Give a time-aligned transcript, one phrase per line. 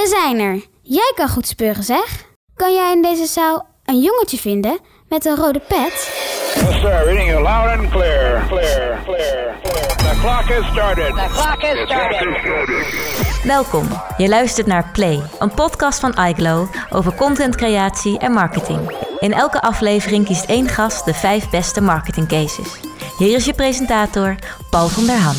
[0.00, 0.60] We zijn er.
[0.82, 2.24] Jij kan goed speuren, zeg.
[2.54, 6.10] Kan jij in deze zaal een jongetje vinden met een rode pet?
[6.54, 7.04] Yes, sir.
[7.04, 8.46] Reading you loud and clear.
[8.48, 9.92] Clear, clear, clear.
[9.96, 11.06] The clock has started.
[11.06, 13.42] The clock has started.
[13.42, 13.88] Welkom.
[14.16, 18.96] Je luistert naar Play, een podcast van iGlow over contentcreatie en marketing.
[19.18, 22.80] In elke aflevering kiest één gast de vijf beste marketing cases.
[23.18, 24.34] Hier is je presentator,
[24.70, 25.36] Paul van der Ham.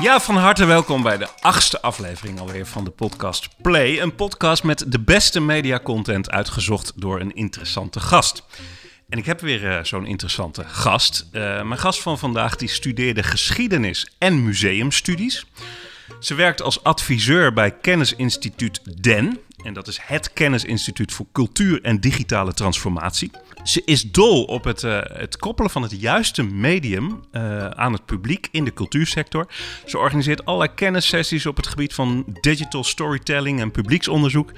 [0.00, 4.00] Ja, van harte welkom bij de achtste aflevering alweer van de podcast Play.
[4.00, 8.42] Een podcast met de beste mediacontent uitgezocht door een interessante gast.
[9.08, 11.28] En ik heb weer eh, zo'n interessante gast.
[11.32, 15.46] Eh, mijn gast van vandaag die studeerde geschiedenis en museumstudies.
[16.20, 19.38] Ze werkt als adviseur bij Kennisinstituut DEN.
[19.64, 23.30] En dat is het Kennisinstituut voor Cultuur en Digitale Transformatie.
[23.62, 28.04] Ze is dol op het, eh, het koppelen van het juiste medium eh, aan het
[28.04, 29.46] publiek in de cultuursector.
[29.86, 34.52] Ze organiseert allerlei kennissessies op het gebied van digital storytelling en publieksonderzoek.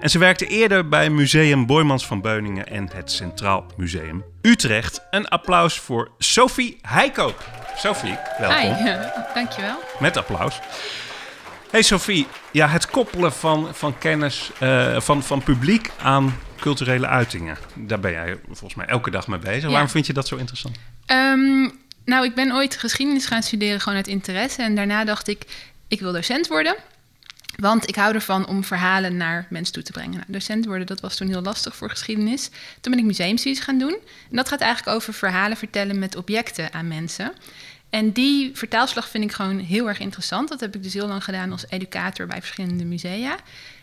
[0.00, 5.06] En ze werkte eerder bij Museum Boymans van Beuningen en het Centraal Museum Utrecht.
[5.10, 7.61] Een applaus voor Sophie Heikoop.
[7.82, 8.74] Sophie, welkom.
[8.74, 8.96] Hi,
[9.34, 9.82] dankjewel.
[10.00, 10.60] Met applaus.
[11.70, 17.56] Hey Sophie, ja, het koppelen van, van kennis uh, van, van publiek aan culturele uitingen.
[17.74, 19.62] Daar ben jij volgens mij elke dag mee bezig.
[19.62, 19.68] Ja.
[19.68, 20.76] Waarom vind je dat zo interessant?
[21.06, 21.72] Um,
[22.04, 24.62] nou, ik ben ooit geschiedenis gaan studeren gewoon uit interesse.
[24.62, 25.46] En daarna dacht ik,
[25.88, 26.76] ik wil docent worden.
[27.56, 30.12] Want ik hou ervan om verhalen naar mensen toe te brengen.
[30.12, 32.50] Nou, docent worden, dat was toen heel lastig voor geschiedenis.
[32.80, 33.98] Toen ben ik museumstudies gaan doen.
[34.30, 37.32] En dat gaat eigenlijk over verhalen vertellen met objecten aan mensen.
[37.92, 40.48] En die vertaalslag vind ik gewoon heel erg interessant.
[40.48, 43.36] Dat heb ik dus heel lang gedaan als educator bij verschillende musea.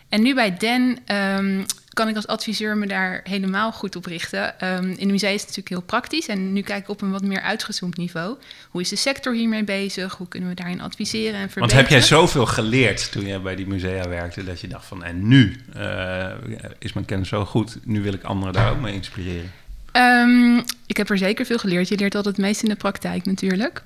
[0.08, 4.54] En nu bij Den um, kan ik als adviseur me daar helemaal goed op richten.
[4.68, 6.26] Um, in de musea is het natuurlijk heel praktisch.
[6.26, 8.36] En nu kijk ik op een wat meer uitgezoomd niveau.
[8.70, 10.14] Hoe is de sector hiermee bezig?
[10.14, 11.60] Hoe kunnen we daarin adviseren en verbeteren?
[11.60, 14.44] Want heb jij zoveel geleerd toen je bij die musea werkte...
[14.44, 16.30] dat je dacht van, en nu uh,
[16.78, 17.78] is mijn kennis zo goed...
[17.84, 19.52] nu wil ik anderen daar ook mee inspireren?
[19.92, 21.88] Um, ik heb er zeker veel geleerd.
[21.88, 23.82] Je leert altijd het meest in de praktijk natuurlijk.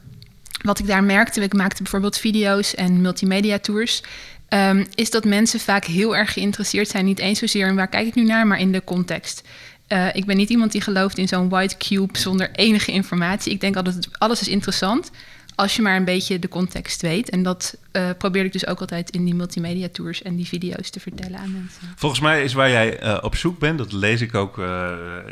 [0.64, 4.02] Wat ik daar merkte, ik maakte bijvoorbeeld video's en multimedia tours...
[4.48, 7.04] Um, is dat mensen vaak heel erg geïnteresseerd zijn.
[7.04, 9.42] Niet eens zozeer in waar kijk ik nu naar, maar in de context.
[9.88, 13.52] Uh, ik ben niet iemand die gelooft in zo'n white cube zonder enige informatie.
[13.52, 15.10] Ik denk altijd, alles is interessant
[15.54, 17.30] als je maar een beetje de context weet.
[17.30, 20.90] En dat uh, probeer ik dus ook altijd in die multimedia tours en die video's
[20.90, 21.92] te vertellen aan mensen.
[21.96, 24.58] Volgens mij is waar jij uh, op zoek bent, dat lees ik ook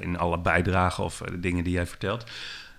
[0.00, 2.24] in alle bijdragen of de dingen die jij vertelt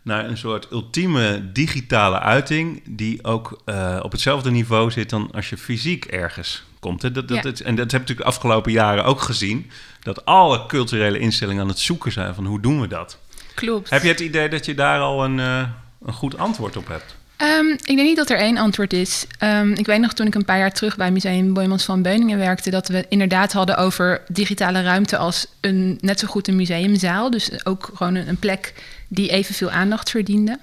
[0.04, 5.50] naar een soort ultieme digitale uiting die ook uh, op hetzelfde niveau zit dan als
[5.50, 7.02] je fysiek ergens komt.
[7.02, 7.12] Hè?
[7.12, 7.50] Dat, dat, ja.
[7.50, 9.72] het, en dat heb ik natuurlijk de afgelopen jaren ook gezien,
[10.02, 13.18] dat alle culturele instellingen aan het zoeken zijn van hoe doen we dat.
[13.54, 13.90] Klopt.
[13.90, 15.64] Heb je het idee dat je daar al een, uh,
[16.06, 17.16] een goed antwoord op hebt?
[17.38, 19.28] Um, ik denk niet dat er één antwoord is.
[19.40, 22.38] Um, ik weet nog toen ik een paar jaar terug bij Museum Boymans van Beuningen
[22.38, 27.32] werkte, dat we inderdaad hadden over digitale ruimte als een net zo goed een museumzaal.
[27.32, 28.74] Dus ook gewoon een, een plek
[29.14, 30.60] die evenveel aandacht verdiende.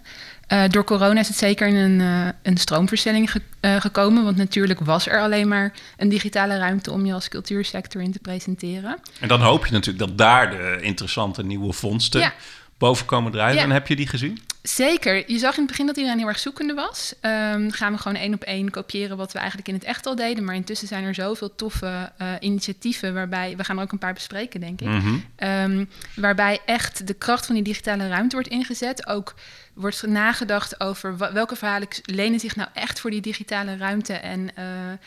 [0.53, 4.25] Uh, door corona is het zeker in een, uh, een stroomversnelling ge uh, gekomen.
[4.25, 8.19] Want natuurlijk was er alleen maar een digitale ruimte om je als cultuursector in te
[8.19, 8.99] presenteren.
[9.21, 12.33] En dan hoop je natuurlijk dat daar de interessante nieuwe vondsten ja.
[12.79, 13.57] boven komen drijven.
[13.57, 13.63] Ja.
[13.63, 14.39] En heb je die gezien?
[14.63, 15.31] Zeker.
[15.31, 17.15] Je zag in het begin dat iedereen heel erg zoekende was.
[17.23, 20.15] Um, gaan we gewoon één op één kopiëren wat we eigenlijk in het echt al
[20.15, 20.45] deden.
[20.45, 23.57] Maar intussen zijn er zoveel toffe uh, initiatieven waarbij...
[23.57, 24.89] We gaan er ook een paar bespreken, denk ik.
[24.89, 25.25] Mm -hmm.
[25.49, 29.07] um, waarbij echt de kracht van die digitale ruimte wordt ingezet.
[29.07, 29.35] Ook
[29.75, 34.13] wordt nagedacht over welke verhalen lenen zich nou echt voor die digitale ruimte.
[34.13, 34.65] En uh,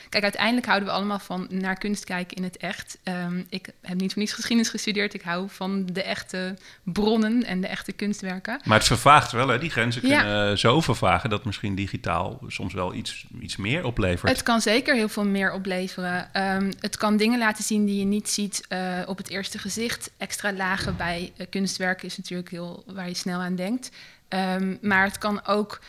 [0.10, 2.98] kijk, uiteindelijk houden we allemaal van naar kunst kijken in het echt.
[3.04, 5.14] Um, ik heb niet voor niets geschiedenis gestudeerd.
[5.14, 8.60] Ik hou van de echte bronnen en de echte kunstwerken.
[8.66, 9.60] Maar het vervaagt wel, hè?
[9.60, 10.56] Die grenzen kunnen ja.
[10.56, 14.32] zo vervagen dat misschien digitaal soms wel iets, iets meer oplevert.
[14.32, 16.30] Het kan zeker heel veel meer opleveren.
[16.34, 20.12] Um, het kan dingen laten zien die je niet ziet uh, op het eerste gezicht.
[20.18, 23.92] Extra lagen bij uh, kunstwerken is natuurlijk heel waar je snel aan denkt.
[24.34, 25.80] Um, maar het kan ook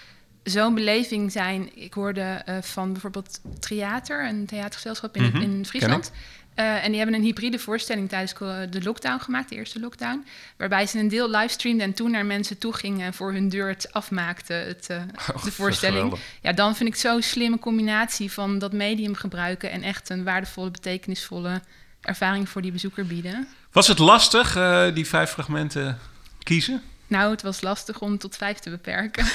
[0.43, 1.71] zo'n beleving zijn.
[1.75, 5.41] Ik hoorde uh, van bijvoorbeeld Theater, een theatergezelschap in, mm -hmm.
[5.41, 6.13] in Friesland.
[6.57, 8.35] Uh, en die hebben een hybride voorstelling tijdens
[8.71, 10.27] de lockdown gemaakt, de eerste lockdown.
[10.57, 13.69] Waarbij ze een deel livestreamden en toen naar mensen toe gingen en voor hun deur
[13.69, 14.97] het afmaakten, het, uh,
[15.35, 16.15] oh, de voorstelling.
[16.41, 20.71] Ja, dan vind ik zo'n slimme combinatie van dat medium gebruiken en echt een waardevolle,
[20.71, 21.63] betekenisvolle
[22.01, 23.49] ervaring voor die bezoeker bieden.
[23.73, 25.99] Was het lastig, uh, die vijf fragmenten
[26.43, 26.83] kiezen?
[27.15, 29.27] Nou, het was lastig om tot vijf te beperken.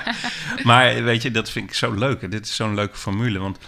[0.68, 2.30] maar weet je, dat vind ik zo leuk.
[2.30, 3.38] Dit is zo'n leuke formule.
[3.38, 3.58] Want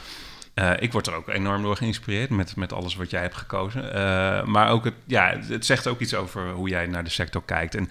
[0.54, 3.94] Eh, ik word er ook enorm door geïnspireerd met, met alles wat jij hebt gekozen.
[3.94, 7.42] Eh, maar ook het, ja, het zegt ook iets over hoe jij naar de sector
[7.44, 7.74] kijkt.
[7.74, 7.90] En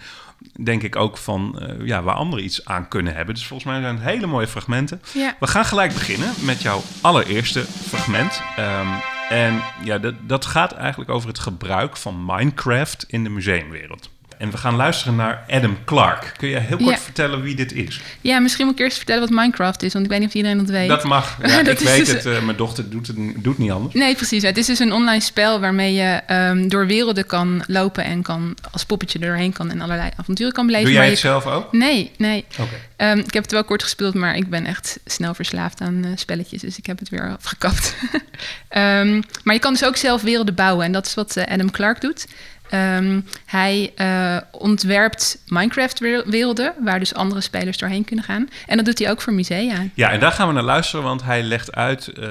[0.62, 3.34] denk ik ook van eh, ja, waar anderen iets aan kunnen hebben.
[3.34, 5.02] Dus volgens mij zijn het hele mooie fragmenten.
[5.12, 5.36] Ja.
[5.40, 8.42] We gaan gelijk beginnen met jouw allereerste fragment.
[8.56, 8.88] Ehm,
[9.28, 14.10] en ja, dat, dat gaat eigenlijk over het gebruik van Minecraft in de museumwereld.
[14.44, 16.32] En we gaan luisteren naar Adam Clark.
[16.36, 16.98] Kun je heel kort Ja.
[16.98, 18.00] vertellen wie dit is?
[18.20, 20.58] Ja, misschien moet ik eerst vertellen wat Minecraft is, want ik weet niet of iedereen
[20.58, 20.88] dat weet.
[20.88, 21.38] Dat mag.
[21.46, 22.26] Ja, Dat ik weet dus- het.
[22.26, 23.94] eh, mijn dochter doet het doet niet anders.
[23.94, 24.42] Nee, precies.
[24.42, 28.56] Het is dus een online spel waarmee je ehm, door werelden kan lopen en kan
[28.70, 30.86] als poppetje er doorheen kan en allerlei avonturen kan beleven.
[30.86, 31.72] Doe jij het je- zelf ook?
[31.72, 32.44] Nee, nee.
[32.60, 32.68] Oké.
[32.96, 36.10] Ehm, ik heb het wel kort gespeeld, maar ik ben echt snel verslaafd aan eh,
[36.14, 36.60] spelletjes.
[36.60, 37.94] Dus ik heb het weer afgekapt.
[38.68, 40.84] Ehm, maar je kan dus ook zelf werelden bouwen.
[40.86, 42.26] En dat is wat eh, Adam Clark doet.
[42.68, 48.48] Ehm, hij eh, ontwerpt Minecraft-werelden, waar dus andere spelers doorheen kunnen gaan.
[48.66, 49.86] En dat doet hij ook voor musea.
[49.94, 52.26] Ja, en daar gaan we naar luisteren, want hij legt uit eh,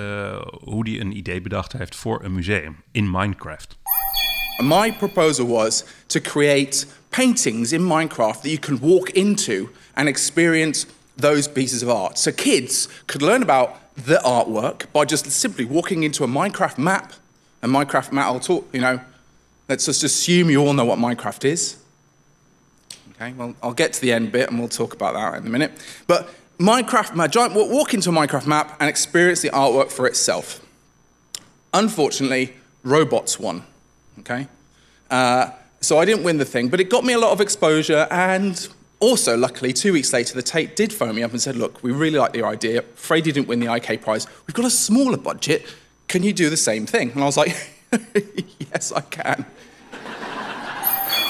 [0.62, 3.78] hoe hij een idee bedacht heeft voor een museum in Minecraft.
[4.58, 10.86] My proposal was to create paintings in Minecraft that you can walk into and experience
[11.16, 12.20] those pieces of art.
[12.20, 13.70] So kids could learn about
[14.06, 17.14] the artwork by just simply walking into a Minecraft map.
[17.64, 19.00] A Minecraft map, I'll talk, you know,
[19.74, 21.78] let's just assume you all know what Minecraft is.
[23.16, 25.50] Okay, well, I'll get to the end bit and we'll talk about that in a
[25.50, 25.72] minute.
[26.06, 26.30] But
[26.60, 30.64] Minecraft my giant, walk into a Minecraft map and experience the artwork for itself.
[31.74, 32.54] Unfortunately,
[32.84, 33.64] robots won.
[34.20, 34.48] Okay?
[35.10, 35.50] Uh,
[35.82, 38.08] so I didn't win the thing, but it got me a lot of exposure.
[38.12, 38.68] And
[39.00, 41.92] also, luckily, two weeks later, the Tate did phone me up and said, Look, we
[41.92, 42.82] really like the idea.
[42.82, 44.28] Afraid you didn't win the IK prize.
[44.46, 45.66] We've got a smaller budget.
[46.08, 47.10] Can you do the same thing?
[47.10, 47.72] And I was like,
[48.72, 49.46] Yes, I can.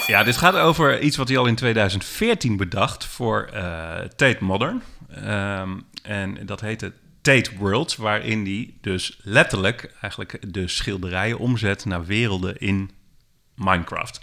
[0.08, 3.62] Ja, dit gaat over iets wat hij al in 2014 bedacht voor eh,
[4.16, 4.82] Tate Modern.
[5.10, 5.70] Ehm,
[6.04, 12.58] en dat heette Tate World, waarin hij dus letterlijk eigenlijk de schilderijen omzet naar werelden
[12.58, 12.92] in
[13.56, 14.22] Minecraft.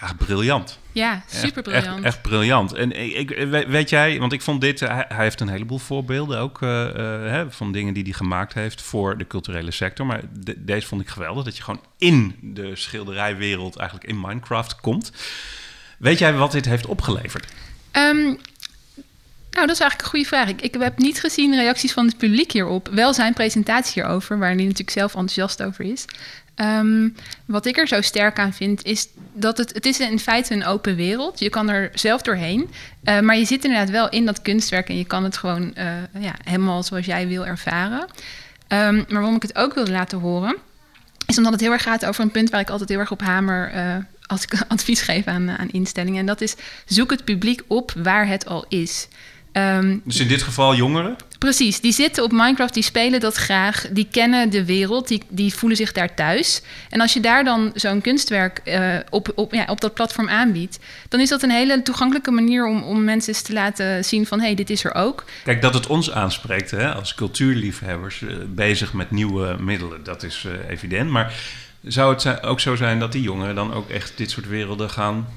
[0.00, 0.78] Ja, briljant.
[0.92, 1.96] Ja, super briljant.
[1.96, 2.72] Echt, echt briljant.
[2.72, 5.78] En ik, ik- we- weet jij, want ik vond dit, hij, hij heeft een heleboel
[5.78, 10.06] voorbeelden ook eh, eh, hè, van dingen die hij gemaakt heeft voor de culturele sector.
[10.06, 14.76] Maar de- deze vond ik geweldig, dat je gewoon in de schilderijwereld eigenlijk in Minecraft
[14.80, 15.12] komt.
[15.98, 17.46] Weet jij wat dit heeft opgeleverd?
[17.90, 18.22] Ehm,
[19.50, 20.48] nou, dat is eigenlijk een goede vraag.
[20.48, 22.88] Ik, ik heb niet gezien reacties van het publiek hierop.
[22.92, 26.04] Wel zijn presentatie hierover, waar hij natuurlijk zelf enthousiast over is.
[26.56, 27.08] Ehm,
[27.46, 30.64] wat ik er zo sterk aan vind, is dat het, het is in feite een
[30.64, 31.38] open wereld.
[31.38, 32.70] Je kan er zelf doorheen.
[33.04, 35.86] Eh, maar je zit inderdaad wel in dat kunstwerk en je kan het gewoon eh,
[36.18, 38.06] ja, helemaal zoals jij wil ervaren.
[38.68, 40.56] Ehm, maar waarom ik het ook wilde laten horen,
[41.26, 43.22] is omdat het heel erg gaat over een punt waar ik altijd heel erg op
[43.22, 46.20] hamer eh, als ik advies geef aan, aan instellingen.
[46.20, 46.54] En dat is
[46.86, 49.08] zoek het publiek op waar het al is.
[49.52, 51.16] Ehm, Dus in dit geval jongeren?
[51.38, 55.54] Precies, die zitten op Minecraft, die spelen dat graag, die kennen de wereld, die, die
[55.54, 56.62] voelen zich daar thuis.
[56.90, 60.78] En als je daar dan zo'n kunstwerk eh, op, op, ja, op dat platform aanbiedt,
[61.08, 64.38] dan is dat een hele toegankelijke manier om, om mensen eens te laten zien van
[64.38, 65.24] hé, hey, dit is er ook.
[65.44, 70.44] Kijk, dat het ons aanspreekt hè, als cultuurliefhebbers eh, bezig met nieuwe middelen, dat is
[70.46, 71.10] eh, evident.
[71.10, 71.34] Maar
[71.82, 75.28] zou het ook zo zijn dat die jongeren dan ook echt dit soort werelden gaan,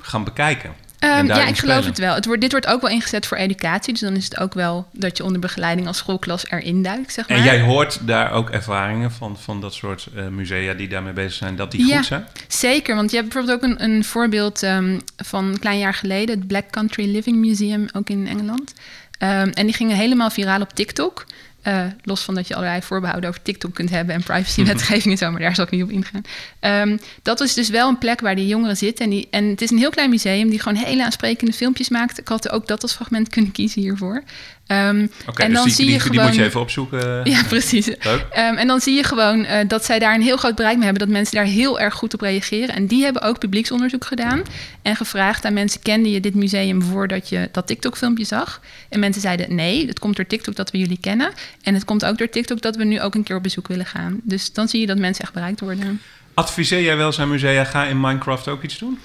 [0.00, 0.74] gaan bekijken?
[1.00, 2.14] Ehm, ja, ik geloof het wel.
[2.14, 4.86] Het wordt, dit wordt ook wel ingezet voor educatie, dus dan is het ook wel
[4.92, 7.38] dat je onder begeleiding als schoolklas erin duikt, zeg maar.
[7.38, 11.32] En jij hoort daar ook ervaringen van, van dat soort eh, musea die daarmee bezig
[11.32, 11.96] zijn, dat die Ja.
[11.96, 12.24] goed zijn?
[12.48, 16.38] Zeker, want je hebt bijvoorbeeld ook een, een voorbeeld ehm, van een klein jaar geleden,
[16.38, 18.74] het Black Country Living Museum, ook in Engeland.
[19.18, 21.26] Ehm, en die gingen helemaal viraal op TikTok.
[21.62, 25.30] Eh, los van dat je allerlei voorbehouden over TikTok kunt hebben en privacywetgeving en zo,
[25.30, 26.22] maar daar zal ik niet op ingaan.
[26.60, 29.04] Ehm, dat is dus wel een plek waar die jongeren zitten.
[29.04, 32.18] En, die, en het is een heel klein museum die gewoon hele aansprekende filmpjes maakt.
[32.18, 34.22] Ik had ook dat als fragment kunnen kiezen hiervoor.
[34.70, 36.26] Ehm, en dus dan die, zie die, je die gewoon.
[36.26, 37.20] moet je even opzoeken.
[37.24, 37.86] Ja, precies.
[37.86, 38.26] Leuk.
[38.30, 40.84] Ehm, en dan zie je gewoon eh, dat zij daar een heel groot bereik mee
[40.84, 41.06] hebben.
[41.06, 42.74] Dat mensen daar heel erg goed op reageren.
[42.74, 44.42] En die hebben ook publieksonderzoek gedaan.
[44.82, 48.60] En gevraagd aan mensen: kende je dit museum voordat je dat TikTok-filmpje zag?
[48.88, 51.32] En mensen zeiden: nee, het komt door TikTok dat we jullie kennen.
[51.62, 53.86] En het komt ook door TikTok dat we nu ook een keer op bezoek willen
[53.86, 54.20] gaan.
[54.22, 56.00] Dus dan zie je dat mensen echt bereikt worden.
[56.34, 58.98] Adviseer jij wel zijn musea, ga in Minecraft ook iets doen?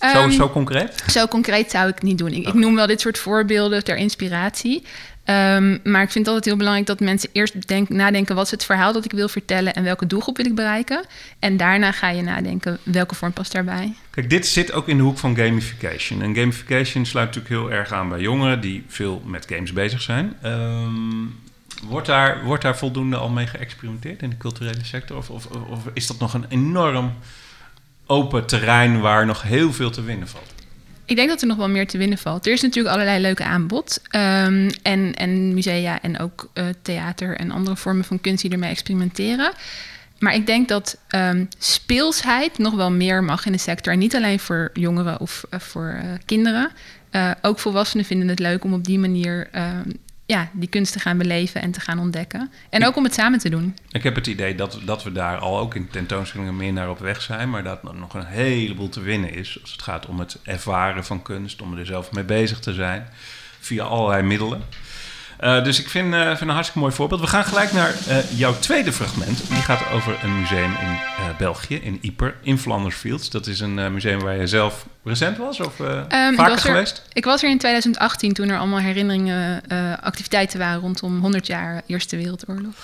[0.00, 1.04] Zo, Ehm, zo concreet?
[1.06, 2.32] Zo concreet zou ik het niet doen.
[2.32, 4.84] Ik, ik noem wel dit soort voorbeelden ter inspiratie.
[5.26, 8.34] Ehm, maar ik vind het altijd heel belangrijk dat mensen eerst denk, nadenken...
[8.34, 11.04] wat is het verhaal dat ik wil vertellen en welke doelgroep wil ik bereiken.
[11.38, 13.94] En daarna ga je nadenken welke vorm past daarbij.
[14.10, 16.22] Kijk, dit zit ook in de hoek van gamification.
[16.22, 20.36] En gamification sluit natuurlijk heel erg aan bij jongeren die veel met games bezig zijn.
[20.42, 21.24] Ehm,
[21.82, 25.16] wordt, daar, wordt daar voldoende al mee geëxperimenteerd in de culturele sector?
[25.16, 27.12] Of, of, of is dat nog een enorm
[28.06, 30.54] open terrein waar nog heel veel te winnen valt?
[31.04, 32.46] Ik denk dat er nog wel meer te winnen valt.
[32.46, 34.00] Er is natuurlijk allerlei leuke aanbod.
[34.02, 38.70] Um, en, en musea en ook uh, theater en andere vormen van kunst die ermee
[38.70, 39.52] experimenteren.
[40.18, 43.92] Maar ik denk dat um, speelsheid nog wel meer mag in de sector.
[43.92, 46.70] En niet alleen voor jongeren of uh, voor uh, kinderen.
[47.42, 51.18] ook volwassenen vinden het leuk om op die manier um, ja, die kunst te gaan
[51.18, 52.50] beleven en te gaan ontdekken.
[52.70, 53.76] En ook om het samen te doen.
[53.90, 56.98] Ik heb het idee dat, dat we daar al ook in tentoonstellingen meer naar op
[56.98, 60.18] weg zijn, maar dat er nog een heleboel te winnen is als het gaat om
[60.18, 63.08] het ervaren van kunst, om er zelf mee bezig te zijn,
[63.60, 64.62] via allerlei middelen.
[65.40, 67.20] Uh, dus ik vind, uh, vind een hartstikke mooi voorbeeld.
[67.20, 69.48] We gaan gelijk naar uh, jouw tweede fragment.
[69.48, 70.98] Die gaat over een museum in
[71.38, 73.30] België, in Yper, in Flanders Fields.
[73.30, 76.96] Dat is een museum waar je zelf recent was of um, vaker ik geweest?
[76.96, 79.62] Er, ik was er in 2018 toen er allemaal herinneringen,
[80.00, 82.74] activiteiten waren rondom 100 jaar Eerste Wereldoorlog.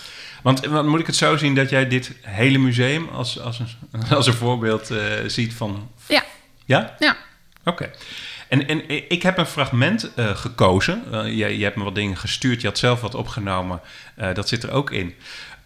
[0.43, 3.69] Want, want, moet ik het zo zien dat jij dit hele museum als, als, een,
[4.17, 4.91] als een voorbeeld
[5.27, 5.91] ziet van...
[6.07, 6.23] Ja.
[6.65, 6.95] Ja?
[6.99, 7.17] Ja.
[7.65, 7.71] Oké.
[7.71, 7.91] Okay.
[8.53, 11.03] En, en ik heb een fragment uh, gekozen.
[11.13, 12.61] Uh, je, je, hebt me wat dingen gestuurd.
[12.61, 13.81] Je had zelf wat opgenomen.
[14.19, 15.15] Uh, dat zit er ook in.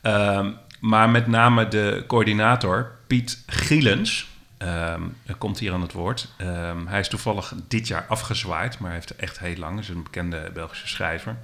[0.00, 0.50] Ehm,
[0.81, 4.28] maar met name de coördinator, Piet Gielens,
[4.59, 6.28] um, komt hier aan het woord.
[6.40, 9.78] Um, hij is toevallig dit jaar afgezwaaid, maar hij heeft echt heel lang.
[9.78, 11.37] is een bekende Belgische schrijver.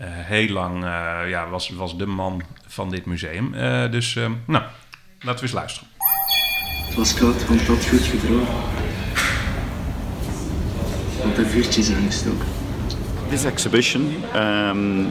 [0.00, 0.84] heel lang
[1.28, 3.52] ja, was, was de man van dit museum.
[3.90, 4.64] dus nou,
[5.20, 5.88] laten we eens luisteren.
[6.86, 8.87] Het was koud, want dat goed gedroogd.
[13.30, 15.08] This exhibition um,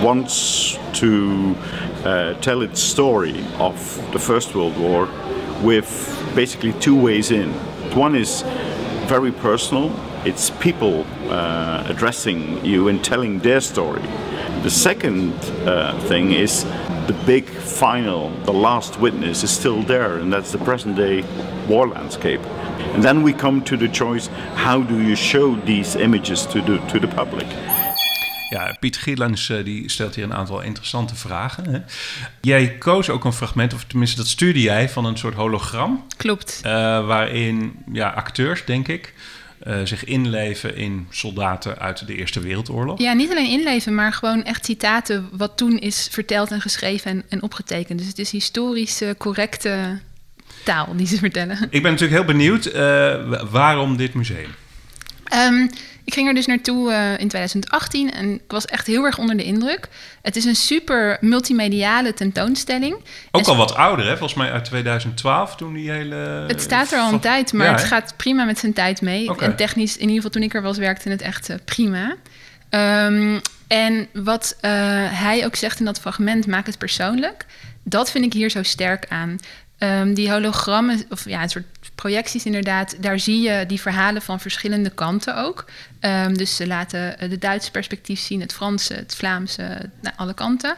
[0.00, 1.56] wants to
[2.04, 3.74] uh, tell its story of
[4.12, 5.08] the First World War
[5.62, 5.88] with
[6.36, 7.50] basically two ways in.
[7.96, 8.42] One is
[9.06, 9.92] very personal,
[10.24, 14.02] it's people uh, addressing you and telling their story.
[14.62, 15.32] The second
[15.66, 16.64] uh, thing is
[17.06, 21.22] the big final, the last witness is still there, and that's the present day
[21.66, 22.40] war landscape.
[22.94, 26.78] And then we come to the choice how do you show these images to the,
[26.86, 27.46] to the public?
[28.48, 31.70] Ja, Piet Gielens die stelt hier een aantal interessante vragen.
[31.70, 31.78] Hè.
[32.40, 36.04] Jij koos ook een fragment, of tenminste dat stuurde jij, van een soort hologram.
[36.16, 36.60] Klopt.
[36.66, 36.72] Uh,
[37.06, 39.14] waarin ja, acteurs, denk ik,
[39.66, 42.98] uh, zich inleven in soldaten uit de Eerste Wereldoorlog.
[42.98, 47.24] Ja, niet alleen inleven, maar gewoon echt citaten wat toen is verteld en geschreven en,
[47.28, 47.98] en opgetekend.
[47.98, 49.98] Dus het is historisch correcte
[50.64, 51.58] taal die ze vertellen.
[51.70, 54.54] Ik ben natuurlijk heel benieuwd, uh, waarom dit museum?
[55.34, 55.70] Um,
[56.04, 59.36] ik ging er dus naartoe uh, in 2018 en ik was echt heel erg onder
[59.36, 59.88] de indruk.
[60.22, 62.96] Het is een super multimediale tentoonstelling.
[63.30, 64.16] Ook al wat ouder, hè?
[64.16, 66.44] Volgens mij uit 2012 toen die hele...
[66.46, 69.30] Het staat er al een tijd, maar ja, het gaat prima met zijn tijd mee.
[69.30, 69.48] Okay.
[69.48, 72.14] En technisch, in ieder geval toen ik er was, werkte het echt uh, prima.
[72.70, 74.70] Um, en wat uh,
[75.10, 77.46] hij ook zegt in dat fragment, maak het persoonlijk.
[77.82, 79.38] Dat vind ik hier zo sterk aan.
[79.78, 81.64] Um, die hologrammen, of ja, een soort
[81.94, 85.64] projecties inderdaad, daar zie je die verhalen van verschillende kanten ook.
[86.00, 90.76] Um, dus ze laten de Duitse perspectief zien, het Franse, het Vlaamse, nou, alle kanten.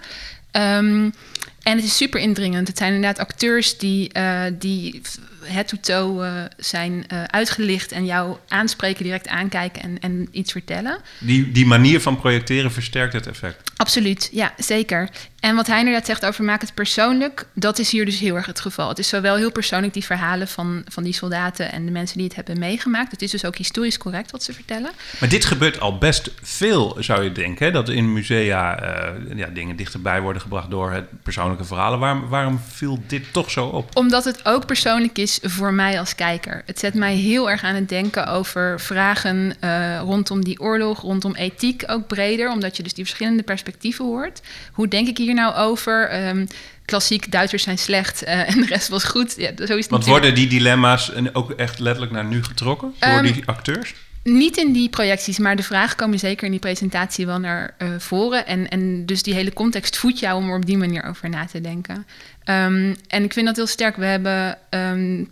[0.52, 1.14] Um,
[1.62, 2.68] en het is super indringend.
[2.68, 5.02] Het zijn inderdaad acteurs die, uh, die
[5.46, 10.52] head to toe uh, zijn uh, uitgelicht en jou aanspreken, direct aankijken en, en iets
[10.52, 10.98] vertellen.
[11.18, 13.70] Die, die manier van projecteren versterkt het effect.
[13.76, 15.08] Absoluut, ja, zeker.
[15.40, 18.46] En wat hij inderdaad zegt over maak het persoonlijk, dat is hier dus heel erg
[18.46, 18.88] het geval.
[18.88, 22.26] Het is zowel heel persoonlijk die verhalen van, van die soldaten en de mensen die
[22.26, 23.10] het hebben meegemaakt.
[23.10, 24.90] Het is dus ook historisch correct wat ze vertellen.
[25.20, 27.72] Maar dit gebeurt al best veel, zou je denken, hè?
[27.72, 31.98] dat in musea uh, ja, dingen dichterbij worden gebracht door het persoonlijke verhalen.
[31.98, 33.96] Waarom, waarom viel dit toch zo op?
[33.96, 36.62] Omdat het ook persoonlijk is voor mij als kijker.
[36.66, 41.34] Het zet mij heel erg aan het denken over vragen uh, rondom die oorlog, rondom
[41.34, 44.40] ethiek ook breder, omdat je dus die verschillende perspectieven hoort.
[44.72, 46.26] Hoe denk ik hier nou over?
[46.28, 46.46] Um,
[46.84, 49.34] klassiek, Duitsers zijn slecht uh, en de rest was goed.
[49.36, 53.10] Ja, zo is het Want worden die dilemma's ook echt letterlijk naar nu getrokken door
[53.10, 53.94] Um, die acteurs?
[54.22, 57.88] Niet in die projecties, maar de vragen komen zeker in die presentatie wel naar uh,
[57.98, 58.46] voren.
[58.46, 61.46] En, en dus die hele context voedt jou om er op die manier over na
[61.46, 62.06] te denken.
[62.48, 63.96] Um, en ik vind dat heel sterk.
[63.96, 65.30] We hebben um,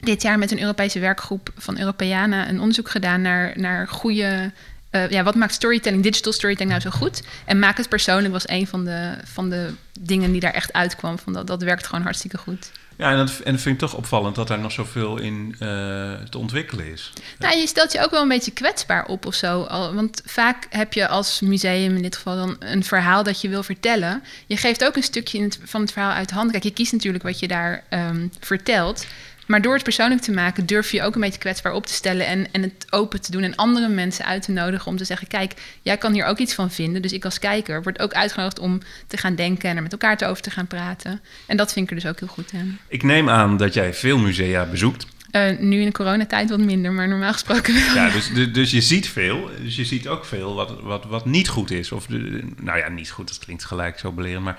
[0.00, 4.52] dit jaar met een Europese werkgroep van Europeana een onderzoek gedaan naar, naar goede.
[4.90, 7.22] Uh, ja, wat maakt storytelling, digital storytelling nou zo goed?
[7.44, 9.70] En maak het persoonlijk was een van de, van de
[10.00, 11.18] dingen die daar echt uitkwam.
[11.18, 12.70] Van dat, dat werkt gewoon hartstikke goed.
[12.96, 16.38] Ja, en dat, en vind ik toch opvallend dat daar nog zoveel in uh, te
[16.38, 17.12] ontwikkelen is.
[17.38, 19.66] Nou, je stelt je ook wel een beetje kwetsbaar op of zo.
[19.94, 23.62] Want vaak heb je als museum in dit geval dan een verhaal dat je wil
[23.62, 24.22] vertellen.
[24.46, 26.52] Je geeft ook een stukje van het verhaal uit handen.
[26.52, 29.06] Kijk, je kiest natuurlijk wat je daar um, vertelt.
[29.46, 32.26] Maar door het persoonlijk te maken, durf je ook een beetje kwetsbaar op te stellen
[32.26, 35.26] en, en het open te doen en andere mensen uit te nodigen om te zeggen:
[35.26, 37.02] Kijk, jij kan hier ook iets van vinden.
[37.02, 40.16] Dus ik als kijker word ook uitgenodigd om te gaan denken en er met elkaar
[40.16, 41.20] te over te gaan praten.
[41.46, 42.78] En dat vind ik er dus ook heel goed aan.
[42.88, 45.06] Ik neem aan dat jij veel musea bezoekt.
[45.32, 47.94] Uh, nu in de coronatijd wat minder, maar normaal gesproken wel.
[47.94, 49.50] Ja, dus, dus, dus je ziet veel.
[49.62, 51.92] Dus je ziet ook veel wat, wat, wat niet goed is.
[51.92, 52.08] Of,
[52.56, 54.44] nou ja, niet goed, dat klinkt gelijk zo belerend.
[54.44, 54.58] Maar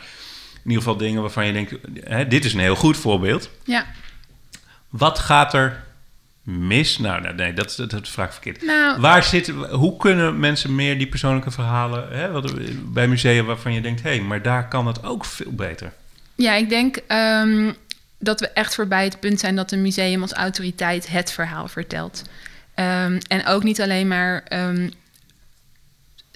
[0.53, 1.74] in ieder geval dingen waarvan je denkt...
[2.03, 3.50] Hè, dit is een heel goed voorbeeld.
[3.63, 3.86] Ja.
[4.98, 5.84] Wat gaat er
[6.44, 6.98] mis?
[6.98, 8.62] Nou, nee, dat, dat, dat vraag ik verkeerd.
[8.66, 12.08] Nou, Waar zit, hoe kunnen mensen meer die persoonlijke verhalen...
[12.10, 14.04] Hè, wat, bij musea waarvan je denkt...
[14.04, 15.94] hé, hey, maar daar kan het ook veel beter.
[16.36, 17.75] Ja, ik denk um,
[18.20, 19.56] dat we echt voorbij het punt zijn...
[19.56, 22.24] dat een museum als autoriteit het verhaal vertelt.
[22.75, 24.44] Um, en ook niet alleen maar...
[24.54, 24.92] Um,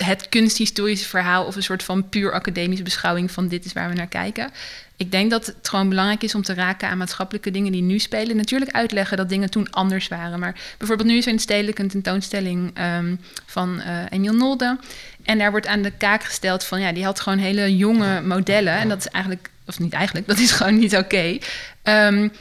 [0.03, 3.95] het kunsthistorische verhaal of een soort van puur academische beschouwing van dit is waar we
[3.95, 4.51] naar kijken.
[4.97, 7.99] Ik denk dat het gewoon belangrijk is om te raken aan maatschappelijke dingen die nu
[7.99, 8.35] spelen.
[8.35, 10.39] Natuurlijk uitleggen dat dingen toen anders waren.
[10.39, 14.77] Maar bijvoorbeeld nu is er in stedelijk een tentoonstelling um, van uh, Emiel Nolde.
[15.23, 18.73] En daar wordt aan de kaak gesteld van ja, die had gewoon hele jonge modellen.
[18.73, 21.39] En dat is eigenlijk, of niet eigenlijk, dat is gewoon niet oké.
[21.83, 22.07] Okay.
[22.07, 22.31] Um,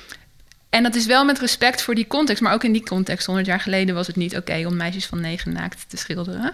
[0.71, 2.43] en dat is wel met respect voor die context.
[2.43, 5.07] Maar ook in die context, 100 jaar geleden, was het niet oké okay om meisjes
[5.07, 6.53] van negen naakt te schilderen.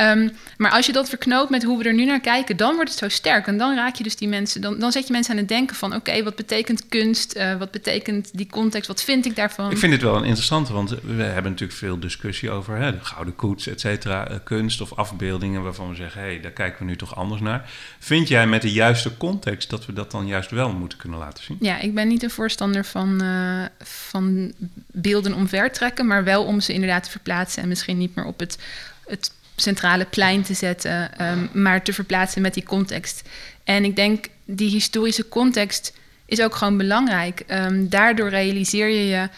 [0.00, 2.90] Um, maar als je dat verknoopt met hoe we er nu naar kijken, dan wordt
[2.90, 3.46] het zo sterk.
[3.46, 5.76] En dan raak je dus die mensen, dan, dan zet je mensen aan het denken
[5.76, 7.36] van: oké, okay, wat betekent kunst?
[7.36, 8.88] Uh, wat betekent die context?
[8.88, 9.70] Wat vind ik daarvan?
[9.70, 13.04] Ik vind het wel een interessante, want we hebben natuurlijk veel discussie over hè, de
[13.04, 16.78] gouden koets, et cetera, uh, kunst of afbeeldingen waarvan we zeggen: hé, hey, daar kijken
[16.78, 17.70] we nu toch anders naar.
[17.98, 21.44] Vind jij met de juiste context dat we dat dan juist wel moeten kunnen laten
[21.44, 21.56] zien?
[21.60, 24.52] Ja, ik ben niet een voorstander van, uh, van
[24.86, 28.38] beelden omver trekken, maar wel om ze inderdaad te verplaatsen en misschien niet meer op
[28.38, 28.58] het,
[29.06, 33.28] het centrale plein te zetten, um, maar te verplaatsen met die context.
[33.64, 35.92] En ik denk, die historische context
[36.26, 37.42] is ook gewoon belangrijk.
[37.48, 39.28] Um, daardoor realiseer je je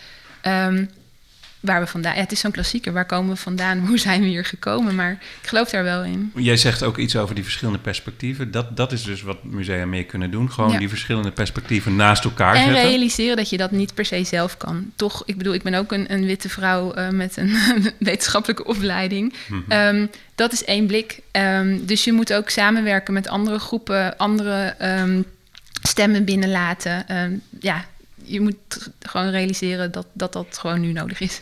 [0.50, 0.90] um,
[1.60, 2.14] waar we vandaan...
[2.14, 3.78] Ja, het is zo'n klassieker, waar komen we vandaan?
[3.86, 4.94] Hoe zijn we hier gekomen?
[4.94, 5.12] Maar
[5.42, 6.32] ik geloof daar wel in.
[6.34, 8.50] Jij zegt ook iets over die verschillende perspectieven.
[8.50, 10.50] Dat, dat is dus wat musea meer kunnen doen.
[10.52, 10.78] Gewoon ja.
[10.78, 12.82] die verschillende perspectieven naast elkaar en zetten.
[12.82, 14.92] En realiseren dat je dat niet per se zelf kan.
[14.96, 17.56] Toch, ik bedoel, ik ben ook een, een witte vrouw uh, met een
[17.98, 19.34] wetenschappelijke opleiding.
[19.48, 19.96] Mm -hmm.
[19.96, 21.20] um, dat is één blik.
[21.32, 25.24] Um, dus je moet ook samenwerken met andere groepen, andere um,
[25.82, 27.04] stemmen binnenlaten.
[27.60, 27.84] ja,
[28.30, 31.40] je moet gewoon realiseren dat, dat dat gewoon nu nodig is.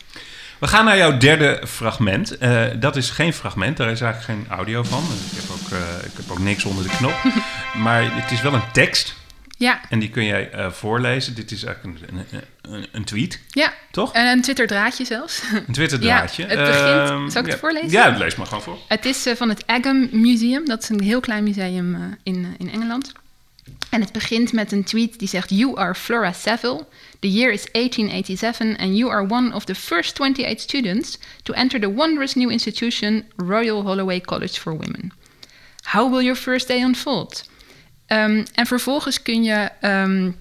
[0.59, 2.43] We gaan naar jouw derde fragment.
[2.43, 5.03] Uh, dat is geen fragment, daar is eigenlijk geen audio van.
[5.03, 7.23] Ik heb ook, uh, ik heb ook niks onder de knop.
[7.85, 9.15] maar het is wel een tekst.
[9.57, 9.81] Ja.
[9.89, 11.35] En die kun jij uh, voorlezen.
[11.35, 13.41] Dit is eigenlijk een, een, een, tweet.
[13.49, 13.73] Ja.
[13.91, 14.13] Toch?
[14.13, 15.43] En een Twitter-draadje zelfs.
[15.67, 16.43] Een Twitter-draadje.
[16.49, 17.21] Ja, het begint...
[17.21, 17.91] Uh, zal ik het voorlezen?
[17.91, 18.79] Ja, lees maar gewoon voor.
[18.89, 20.65] Het is van het Agam Museum.
[20.65, 23.13] Dat is een heel klein museum in, in Engeland.
[23.91, 26.87] En het begint met een tweet die zegt: You are Flora Saville.
[27.21, 31.81] The year is 1887, and you are one of the first 28 students to enter
[31.81, 35.13] the wondrous new institution, Royal Holloway College for Women.
[35.83, 37.49] How will your first day unfold?
[38.07, 40.37] Um, en vervolgens kun je um,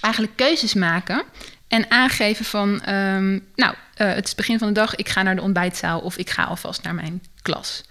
[0.00, 1.22] eigenlijk keuzes maken
[1.68, 5.22] en aangeven van, um, nou, uh, het is het begin van de dag, ik ga
[5.22, 7.84] naar de ontbijtzaal of ik ga alvast naar mijn klas.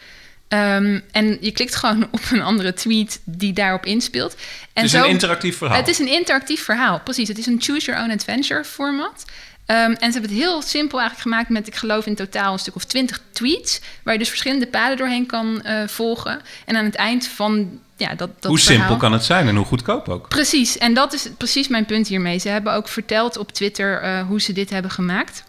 [0.50, 4.34] Um, en je klikt gewoon op een andere tweet die daarop inspeelt.
[4.34, 5.78] En het is zo, een interactief verhaal.
[5.78, 7.28] Het is een interactief verhaal, precies.
[7.28, 9.26] Het is een choose your own adventure format.
[9.68, 12.60] Um, en ze hebben het heel simpel eigenlijk gemaakt met, ik geloof in totaal een
[12.60, 16.42] stuk of twintig tweets, waar je dus verschillende paden doorheen kan uh, volgen.
[16.66, 19.56] En aan het eind van ja, dat, dat hoe verhaal, simpel kan het zijn en
[19.56, 20.30] hoe goedkoop ook.
[20.30, 22.40] Precies, en dat is precies mijn punt hiermee.
[22.40, 25.44] Ze hebben ook verteld op Twitter uh, hoe ze dit hebben gemaakt.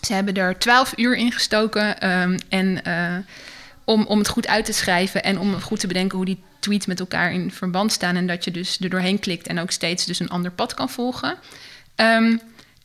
[0.00, 2.80] Ze hebben er twaalf uur in gestoken um, en...
[2.86, 3.16] Uh,
[3.90, 6.86] om, om het goed uit te schrijven en om goed te bedenken hoe die tweets
[6.86, 8.16] met elkaar in verband staan.
[8.16, 10.90] En dat je dus er doorheen klikt en ook steeds dus een ander pad kan
[10.90, 11.36] volgen.
[11.96, 12.40] Um,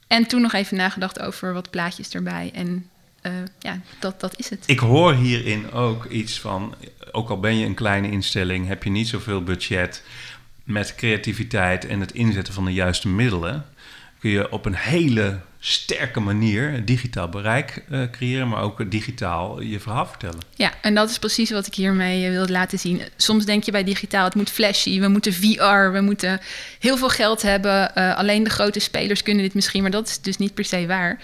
[0.08, 2.52] en toen nog even nagedacht over wat plaatjes erbij.
[2.54, 2.90] En
[3.22, 4.64] uh, ja, dat, dat is het.
[4.66, 6.76] Ik hoor hierin ook iets van,
[7.12, 10.04] ook al ben je een kleine instelling, heb je niet zoveel budget,
[10.64, 13.66] met creativiteit en het inzetten van de juiste middelen,
[14.20, 19.80] kun je op een hele sterke manier digitaal bereik uh, creëren, maar ook digitaal je
[19.80, 20.40] verhaal vertellen.
[20.56, 23.02] Ja, en dat is precies wat ik hiermee wil laten zien.
[23.16, 26.40] Soms denk je bij digitaal, het moet flashy, we moeten VR, we moeten
[26.80, 27.92] heel veel geld hebben.
[27.98, 30.86] Uh, alleen de grote spelers kunnen dit misschien, maar dat is dus niet per se
[30.88, 31.20] waar.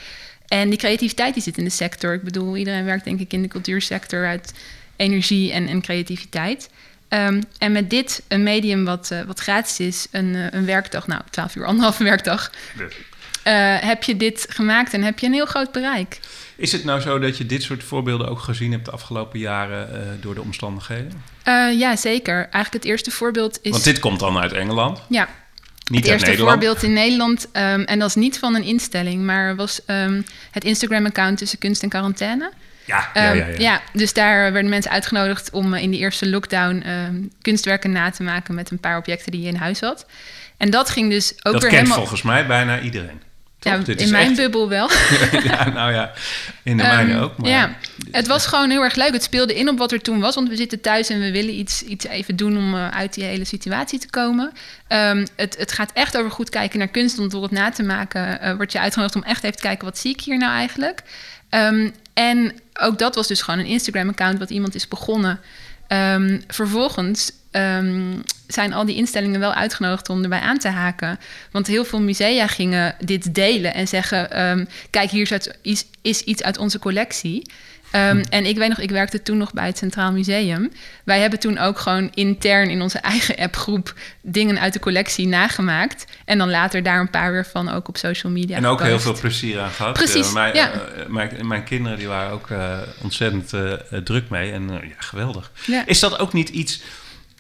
[0.47, 2.13] En die creativiteit die zit in de sector.
[2.13, 4.53] Ik bedoel, iedereen werkt denk ik in de cultuursector uit
[4.95, 6.69] energie en, en creativiteit.
[7.13, 11.07] Um, en met dit, een medium wat, uh, wat gratis is, een, uh, een werkdag,
[11.07, 12.51] nou 12 uur, anderhalve werkdag,
[13.47, 16.19] uh, heb je dit gemaakt en heb je een heel groot bereik.
[16.55, 20.17] Is het nou zo dat je dit soort voorbeelden ook gezien hebt de afgelopen jaren
[20.21, 21.23] door de omstandigheden?
[21.77, 22.35] ja, zeker.
[22.35, 23.71] Eigenlijk het eerste voorbeeld is...
[23.71, 25.01] Want dit komt dan uit Engeland?
[25.09, 25.27] Ja.
[25.91, 26.51] Niet het eerste Nederland.
[26.51, 30.63] voorbeeld in Nederland, um, en dat is niet van een instelling, maar was um, het
[30.63, 32.51] Instagram-account tussen kunst en quarantaine.
[32.85, 33.55] Ja, ja, ja, ja.
[33.57, 36.83] Ja, dus daar werden mensen uitgenodigd om in die eerste lockdown
[37.41, 40.05] kunstwerken na te maken met een paar objecten die je in huis had.
[40.57, 41.97] En dat ging dus ook dat weer kent helemaal...
[41.97, 43.21] volgens mij bijna iedereen.
[43.63, 44.89] Ja, Dit in mijn echt- bubbel wel.
[45.43, 46.11] ja, nou ja,
[46.63, 47.37] in de Ehm, mijne ook.
[47.37, 47.75] Maar Ja,
[48.11, 49.13] het was gewoon heel erg leuk.
[49.13, 50.35] Het speelde in op wat er toen was.
[50.35, 53.23] Want we zitten thuis en we willen iets, iets even doen om eh, uit die
[53.23, 54.51] hele situatie te komen.
[54.87, 57.17] Ehm, het, het gaat echt over goed kijken naar kunst.
[57.17, 59.85] Want door het na te maken eh, word je uitgenodigd om echt even te kijken...
[59.85, 61.01] wat zie ik hier nou eigenlijk?
[61.49, 64.39] Ehm, en ook dat was dus gewoon een Instagram-account...
[64.39, 65.39] wat iemand is begonnen.
[66.47, 68.01] Vervolgens ehm,
[68.47, 71.19] zijn al die instellingen wel uitgenodigd om erbij aan te haken.
[71.51, 74.31] Want heel veel musea gingen dit delen en zeggen...
[74.31, 75.57] ehm, kijk, hier is, uit-
[76.01, 77.49] is, iets uit onze collectie.
[77.91, 80.71] Ehm, En ik weet nog, ik werkte toen nog bij het Centraal Museum.
[81.03, 83.93] Wij hebben toen ook gewoon intern in onze eigen appgroep...
[84.21, 86.05] dingen uit de collectie nagemaakt.
[86.25, 88.99] En dan later daar een paar weer van ook op social media En ook heel
[88.99, 89.93] veel plezier aan gehad.
[89.93, 90.71] Precies, Eh, mijn, ja.
[90.71, 94.51] eh, mijn, mijn kinderen die waren ook eh, ontzettend eh, eh, druk mee.
[94.51, 95.51] En eh, ja, geweldig.
[95.65, 95.85] Ja.
[95.85, 96.81] Is dat ook niet iets,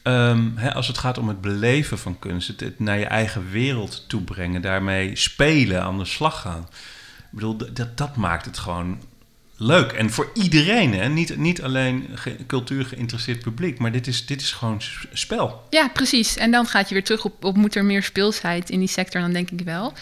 [0.03, 2.47] ehm, hè, als het gaat om het beleven van kunst...
[2.47, 6.67] Het, naar je eigen wereld toebrengen, daarmee spelen, aan de slag gaan.
[7.17, 8.99] Ik bedoel, dat, dat maakt het gewoon
[9.57, 9.91] leuk.
[9.91, 11.09] En voor iedereen, hè?
[11.09, 13.79] Niet, niet alleen ge- cultuur geïnteresseerd publiek...
[13.79, 14.81] maar dit is, dit is gewoon
[15.13, 15.67] spel.
[15.69, 16.37] Ja, precies.
[16.37, 19.21] En dan gaat je weer terug op, op moet er meer speelsheid in die sector,
[19.21, 19.93] dan denk ik wel.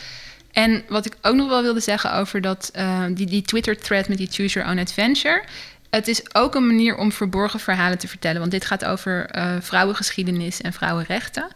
[0.52, 4.18] En wat ik ook nog wel wilde zeggen over dat, eh, die, die Twitter-thread met
[4.18, 5.44] die Choose Your Own Adventure.
[5.89, 8.39] Het is ook een manier om verborgen verhalen te vertellen.
[8.39, 11.47] Want dit gaat over eh, vrouwengeschiedenis en vrouwenrechten.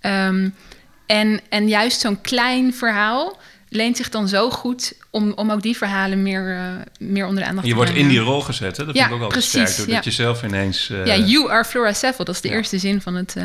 [0.00, 0.48] Ehm,
[1.06, 5.76] en, en juist zo'n klein verhaal leent zich dan zo goed om, om ook die
[5.76, 8.14] verhalen meer, eh, meer onder de aandacht Je te wordt in brengen.
[8.22, 8.84] die rol gezet, hè?
[8.84, 9.76] Dat Ja, vind ik ook altijd precies, sterk.
[9.88, 10.10] Doordat ja.
[10.10, 10.90] je zelf ineens...
[10.90, 12.24] eh, Ja, you are Flora Seffel.
[12.24, 13.36] Dat is de eerste zin van het,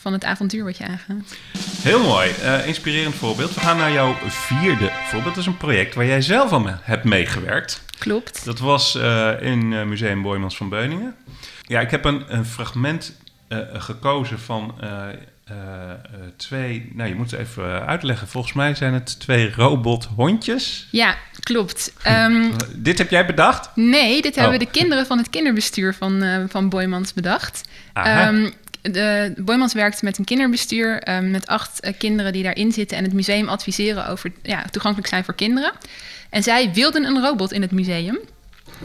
[0.00, 1.36] van het avontuur wat je aangaat.
[1.82, 3.54] Heel mooi, Eh, inspirerend voorbeeld.
[3.54, 5.34] We gaan naar jouw vierde voorbeeld.
[5.34, 7.82] Dat is een project waar jij zelf aan hebt meegewerkt.
[7.98, 8.44] Klopt.
[8.44, 11.14] Dat was eh, in eh, Museum Boijmans van Beuningen.
[11.62, 13.12] Ja, ik heb een, een fragment
[13.72, 14.74] gekozen van
[16.36, 16.92] twee...
[16.94, 18.28] Nou, je moet het even uitleggen.
[18.28, 20.86] Volgens mij zijn het twee robothondjes.
[20.90, 21.92] Ja, klopt.
[22.02, 23.70] Ehm, Dit heb jij bedacht?
[23.74, 24.60] nee, dit hebben Oh.
[24.60, 27.68] de kinderen van het kinderbestuur van, van Boymans bedacht.
[27.92, 28.32] Aha.
[28.82, 33.04] De Boymans werkt met een kinderbestuur ehm, met acht eh, kinderen die daarin zitten en
[33.04, 35.72] het museum adviseren over ja, toegankelijk zijn voor kinderen.
[36.30, 38.18] En zij wilden een robot in het museum.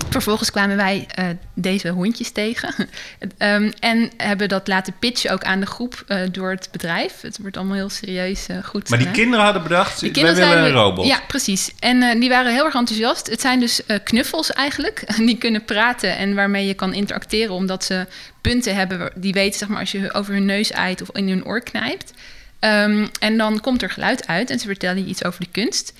[0.09, 2.73] Vervolgens kwamen wij eh, deze hondjes tegen.
[3.37, 7.21] Ehm, en hebben dat laten pitchen ook aan de groep eh, door het bedrijf.
[7.21, 8.89] Het wordt allemaal heel serieus eh, goed.
[8.89, 11.05] Maar die kinderen hadden bedacht, Die wij kinderen willen een robot.
[11.05, 11.71] Ja, precies.
[11.79, 13.27] En die waren heel erg enthousiast.
[13.27, 15.03] Het zijn dus knuffels eigenlijk.
[15.25, 17.53] Die kunnen praten en waarmee je kan interacteren...
[17.53, 18.07] omdat ze
[18.41, 19.59] punten hebben die weten...
[19.59, 22.13] Zeg maar, als je over hun neus eit of in hun oor knijpt.
[22.59, 25.93] Ehm, en dan komt er geluid uit en ze vertellen je iets over de kunst.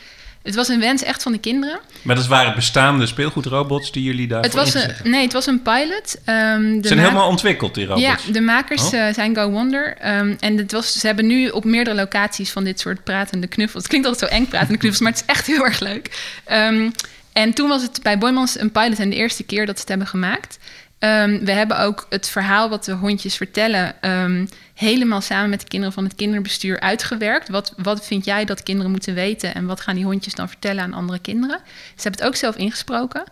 [0.46, 1.80] Het was een wens echt van de kinderen.
[2.02, 5.62] Maar dat waren bestaande speelgoedrobots die jullie daarvoor Het was een, nee, het was een
[5.62, 6.16] pilot.
[6.26, 8.06] Ehm, de Ze zijn ma- helemaal ontwikkeld, die robots.
[8.06, 8.94] Ja, de makers Oh.
[9.08, 9.98] eh, zijn Go Wonder.
[9.98, 13.82] Ehm, en het was, ze hebben nu op meerdere locaties van dit soort pratende knuffels.
[13.84, 16.34] Het klinkt altijd zo eng, pratende knuffels, maar het is echt heel erg leuk.
[16.46, 16.90] Ehm,
[17.34, 19.90] en toen was het bij Boymans een pilot en de eerste keer dat ze het
[19.90, 20.58] hebben gemaakt.
[21.00, 24.02] Ehm, we hebben ook het verhaal wat de hondjes vertellen...
[24.02, 27.50] ehm, helemaal samen met de kinderen van het kinderbestuur uitgewerkt.
[27.50, 29.54] Wat, wat vind jij dat kinderen moeten weten...
[29.54, 31.60] en wat gaan die hondjes dan vertellen aan andere kinderen?
[31.66, 33.24] Ze hebben het ook zelf ingesproken.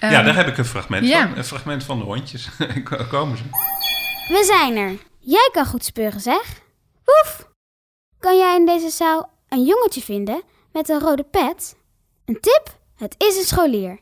[0.00, 1.28] ja, Ehm, daar heb ik een fragment ja.
[1.28, 1.36] van.
[1.36, 2.48] Een fragment van de hondjes.
[3.10, 3.44] Komen ze.
[4.28, 4.96] We zijn er.
[5.18, 6.60] Jij kan goed speuren, zeg.
[7.04, 7.48] Woef!
[8.18, 11.76] Kan jij in deze zaal een jongetje vinden met een rode pet?
[12.24, 12.78] Een tip?
[12.96, 13.98] Het is een scholier.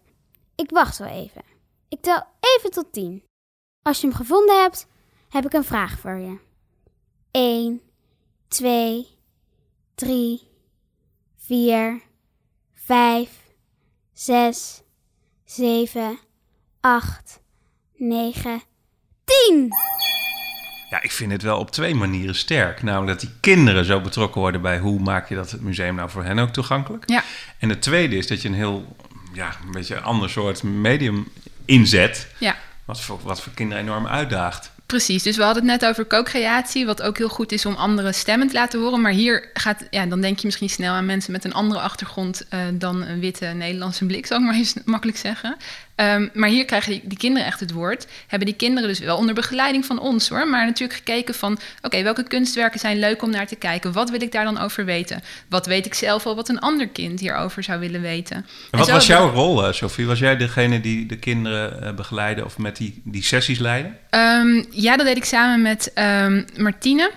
[0.56, 1.42] Ik wacht wel even.
[1.90, 2.22] Ik tel
[2.56, 3.22] even tot tien.
[3.82, 4.86] Als je hem gevonden hebt,
[5.28, 6.38] heb ik een vraag voor je.
[7.30, 7.80] 1,
[8.48, 9.06] 2,
[9.94, 10.42] 3,
[11.36, 12.00] 4,
[12.72, 13.30] 5,
[14.12, 14.82] 6,
[15.44, 16.18] 7,
[16.80, 17.40] 8,
[17.96, 18.62] 9,
[19.24, 19.68] 10.
[20.90, 22.82] Ja, ik vind het wel op twee manieren sterk.
[22.82, 26.10] Namelijk dat die kinderen zo betrokken worden bij hoe maak je dat het museum nou
[26.10, 27.08] voor hen ook toegankelijk.
[27.08, 27.24] Ja.
[27.58, 28.96] En het tweede is dat je een heel,
[29.32, 31.32] ja, een beetje een ander soort medium
[31.70, 32.26] inzet.
[32.38, 32.56] Ja.
[32.84, 34.70] Wat voor, wat voor kinderen enorm uitdaagt.
[34.86, 38.12] Precies, dus we hadden het net over co-creatie, wat ook heel goed is om andere
[38.12, 39.00] stemmen te laten horen.
[39.00, 42.48] Maar hier gaat, ja, dan denk je misschien snel aan mensen met een andere achtergrond
[42.48, 45.56] eh, dan een witte Nederlandse blik, zou ik maar eens makkelijk zeggen.
[46.00, 48.06] Ehm, maar hier krijgen die, die kinderen echt het woord.
[48.26, 52.02] Hebben die kinderen dus wel onder begeleiding van ons hoor, maar natuurlijk gekeken van, oké,
[52.02, 53.92] welke kunstwerken zijn leuk om naar te kijken?
[53.92, 55.22] Wat wil ik daar dan over weten?
[55.48, 58.36] Wat weet ik zelf al wat een ander kind hierover zou willen weten?
[58.70, 60.06] En wat was jouw rol, eh, Sophie?
[60.06, 63.90] Was jij degene die de kinderen eh, begeleidde of met die, die sessies leidde?
[64.10, 67.10] Ehm, ja, dat deed ik samen met ehm, Martine.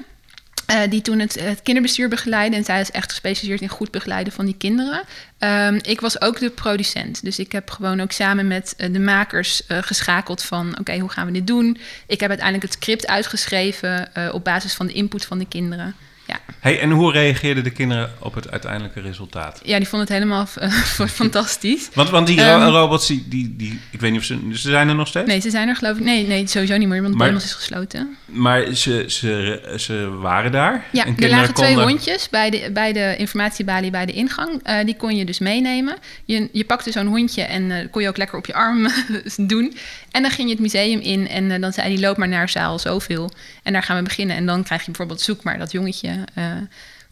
[0.66, 2.58] Eh, die toen het, het kinderbestuur begeleidde.
[2.58, 5.04] En zij is echt gespecialiseerd in goed begeleiden van die kinderen.
[5.38, 7.24] Ehm, ik was ook de producent.
[7.24, 10.80] Dus ik heb gewoon ook samen met eh, de makers eh, geschakeld van...
[10.80, 11.78] oké, hoe gaan we dit doen?
[12.08, 14.10] Ik heb uiteindelijk het script uitgeschreven...
[14.34, 15.96] op basis van de input van de kinderen.
[16.28, 16.40] Ja.
[16.60, 19.60] Hey, en hoe reageerden de kinderen op het uiteindelijke resultaat?
[19.64, 20.46] Ja, die vonden het helemaal
[21.08, 21.90] fantastisch.
[21.94, 24.70] Want, want die Ehm, ro- robots, die, die, die, ik weet niet of ze, ze
[24.70, 25.28] zijn er nog steeds?
[25.28, 26.04] Nee, ze zijn er geloof ik.
[26.04, 28.18] Nee, nee sowieso niet meer, want Maar- Boymans is gesloten.
[28.26, 30.86] Maar ze, ze, ze waren daar.
[30.92, 34.60] Ja, en er lagen twee konden- hondjes bij de, bij de informatiebalie bij de ingang.
[34.64, 35.96] Eh, die kon je dus meenemen.
[36.26, 38.88] Je, je pakte zo'n hondje en eh, kon je ook lekker op je arm
[39.38, 39.76] doen.
[40.12, 42.50] En dan ging je het museum in en eh, dan zei hij, loop maar naar
[42.50, 43.32] zaal zoveel.
[43.64, 44.36] En daar gaan we beginnen.
[44.36, 46.56] En dan krijg je bijvoorbeeld, zoek maar dat jongetje eh,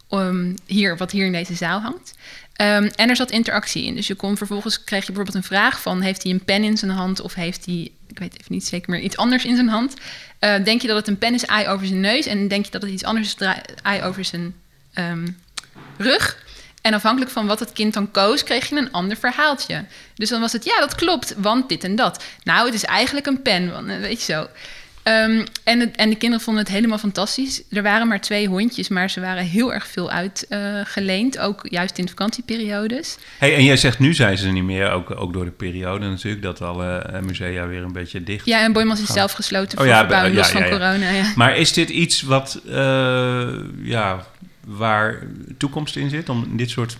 [0.08, 2.14] om hier, wat hier in deze zaal hangt.
[2.52, 3.94] Ehm, en er zat interactie in.
[3.94, 6.00] Dus je kon vervolgens, kreeg je bijvoorbeeld een vraag van...
[6.00, 8.90] heeft hij een pen in zijn hand of heeft hij, ik weet even niet zeker
[8.90, 9.94] meer, iets anders in zijn hand?
[10.38, 12.26] Eh, denk je dat het een pen is, ei over zijn neus?
[12.26, 13.48] En denk je dat het iets anders is,
[13.82, 14.54] ei over zijn
[14.92, 15.28] ehm,
[15.96, 16.40] rug?
[16.82, 19.84] En afhankelijk van wat het kind dan koos, kreeg je een ander verhaaltje.
[20.14, 22.24] Dus dan was het, ja, dat klopt, want dit en dat.
[22.44, 24.48] Nou, het is eigenlijk een pen, want, eh, weet je zo.
[25.02, 27.62] Ehm, en, het- en de kinderen vonden het helemaal fantastisch.
[27.70, 31.38] Er waren maar twee hondjes, maar ze waren heel erg veel uitgeleend.
[31.38, 33.16] ook juist in de vakantieperiodes.
[33.38, 36.08] Hey, en jij zegt nu zijn ze er niet meer, ook, ook door de periode
[36.08, 39.14] natuurlijk, dat alle eh, musea weer een beetje dicht Ja, en Boymans is gaan.
[39.14, 41.10] zelf gesloten Oh voor ja, verbouwing, ja, los ja, van corona.
[41.10, 41.32] Ja.
[41.36, 43.48] Maar is dit iets wat, eh,
[43.82, 44.26] ja,
[44.66, 45.18] waar
[45.58, 46.96] toekomst in zit, om dit soort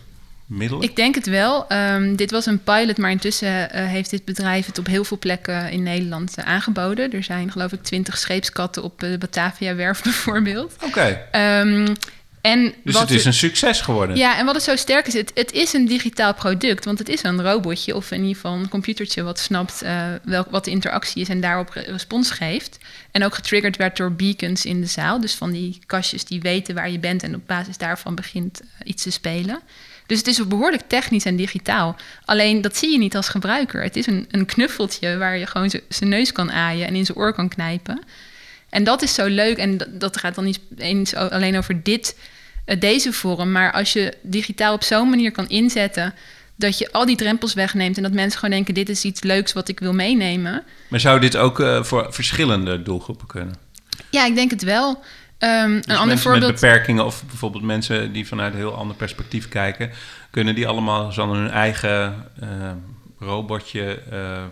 [0.56, 0.84] middelen?
[0.84, 1.68] Ik denk het wel.
[1.68, 5.18] Ehm, dit was een pilot, maar intussen eh, heeft dit bedrijf het op heel veel
[5.18, 7.12] plekken in Nederland eh, aangeboden.
[7.12, 10.74] Er zijn geloof ik twintig scheepskatten op de Batavia-werf bijvoorbeeld.
[10.84, 11.94] Oké, Ehm,
[12.42, 14.16] en dus het is een succes geworden.
[14.16, 16.84] Ja, en wat het zo sterk is, het, het is een digitaal product.
[16.84, 20.50] Want het is een robotje of in ieder geval een computertje wat snapt eh, welk,
[20.50, 22.78] wat de interactie is en daarop re- respons geeft.
[23.10, 25.20] En ook getriggerd werd door beacons in de zaal.
[25.20, 28.66] Dus van die kastjes die weten waar je bent en op basis daarvan begint eh,
[28.84, 29.60] iets te spelen.
[30.06, 31.96] Dus het is behoorlijk technisch en digitaal.
[32.24, 33.82] Alleen dat zie je niet als gebruiker.
[33.82, 37.18] Het is een, een knuffeltje waar je gewoon zijn neus kan aaien en in zijn
[37.18, 38.02] oor kan knijpen.
[38.70, 39.56] En dat is zo leuk.
[39.56, 42.16] En dat, dat gaat dan niet eens alleen over dit,
[42.64, 43.52] eh, deze vorm.
[43.52, 46.14] Maar als je digitaal op zo'n manier kan inzetten.
[46.56, 47.96] dat je al die drempels wegneemt.
[47.96, 50.62] en dat mensen gewoon denken: dit is iets leuks wat ik wil meenemen.
[50.88, 53.54] Maar zou dit ook eh, voor verschillende doelgroepen kunnen?
[54.10, 55.02] Ja, ik denk het wel.
[55.42, 56.52] Ehm, een Dus ander mensen voorbeeld.
[56.52, 59.90] met beperkingen of bijvoorbeeld mensen die vanuit een heel ander perspectief kijken,
[60.30, 62.48] kunnen die allemaal zo hun eigen eh,
[63.18, 64.42] robotje eh,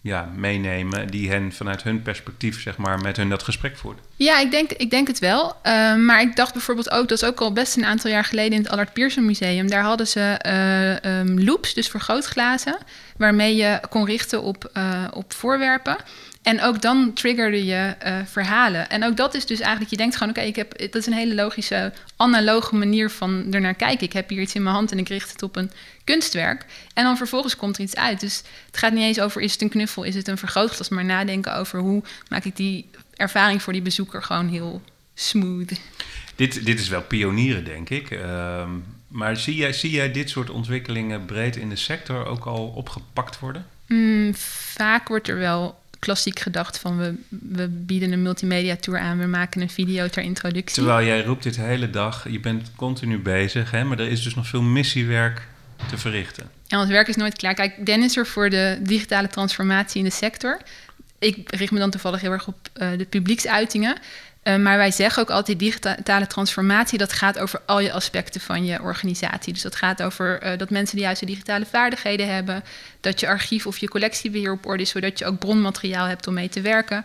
[0.00, 3.98] ja, meenemen die hen vanuit hun perspectief zeg maar met hun dat gesprek voert.
[4.16, 5.56] Ja, ik denk, ik denk het wel.
[5.62, 8.52] Ehm, maar ik dacht bijvoorbeeld ook, dat is ook al best een aantal jaar geleden
[8.52, 9.70] in het Allard Pierson Museum.
[9.70, 12.78] Daar hadden ze eh, ehm, loops, dus vergrootglazen,
[13.16, 14.70] waarmee je kon richten op,
[15.12, 15.96] op voorwerpen.
[16.42, 18.90] En ook dan triggerde je eh, verhalen.
[18.90, 21.12] En ook dat is dus eigenlijk, je denkt gewoon, oké, ik heb dat is een
[21.12, 24.06] hele logische, analoge manier van ernaar kijken.
[24.06, 25.70] Ik heb hier iets in mijn hand en ik richt het op een
[26.04, 26.66] kunstwerk.
[26.94, 28.20] En dan vervolgens komt er iets uit.
[28.20, 31.04] Dus het gaat niet eens over, is het een knuffel, is het een vergrootglas, maar
[31.04, 34.82] nadenken over hoe maak ik die ervaring voor die bezoeker gewoon heel
[35.14, 35.80] smooth.
[36.36, 38.10] Dit, dit is wel pionieren, denk ik.
[38.10, 38.70] Ehm,
[39.08, 43.38] maar zie jij, zie jij dit soort ontwikkelingen breed in de sector ook al opgepakt
[43.38, 43.66] worden?
[43.86, 49.18] Hmm, vaak wordt er wel klassiek gedacht van we, we bieden een multimedia tour aan,
[49.18, 50.74] we maken een video ter introductie.
[50.74, 54.34] Terwijl jij roept dit hele dag, je bent continu bezig, hè, maar er is dus
[54.34, 55.46] nog veel missiewerk
[55.88, 56.50] te verrichten.
[56.68, 57.54] En ons werk is nooit klaar.
[57.54, 60.60] Kijk, Den is er voor de digitale transformatie in de sector.
[61.18, 63.96] Ik richt me dan toevallig heel erg op eh, de publieksuitingen.
[64.42, 68.64] Eh, maar wij zeggen ook altijd, digitale transformatie, dat gaat over al je aspecten van
[68.64, 69.52] je organisatie.
[69.52, 72.64] Dus dat gaat over eh, dat mensen de juiste digitale vaardigheden hebben,
[73.00, 76.34] dat je archief of je collectiebeheer op orde is, zodat je ook bronmateriaal hebt om
[76.34, 77.04] mee te werken.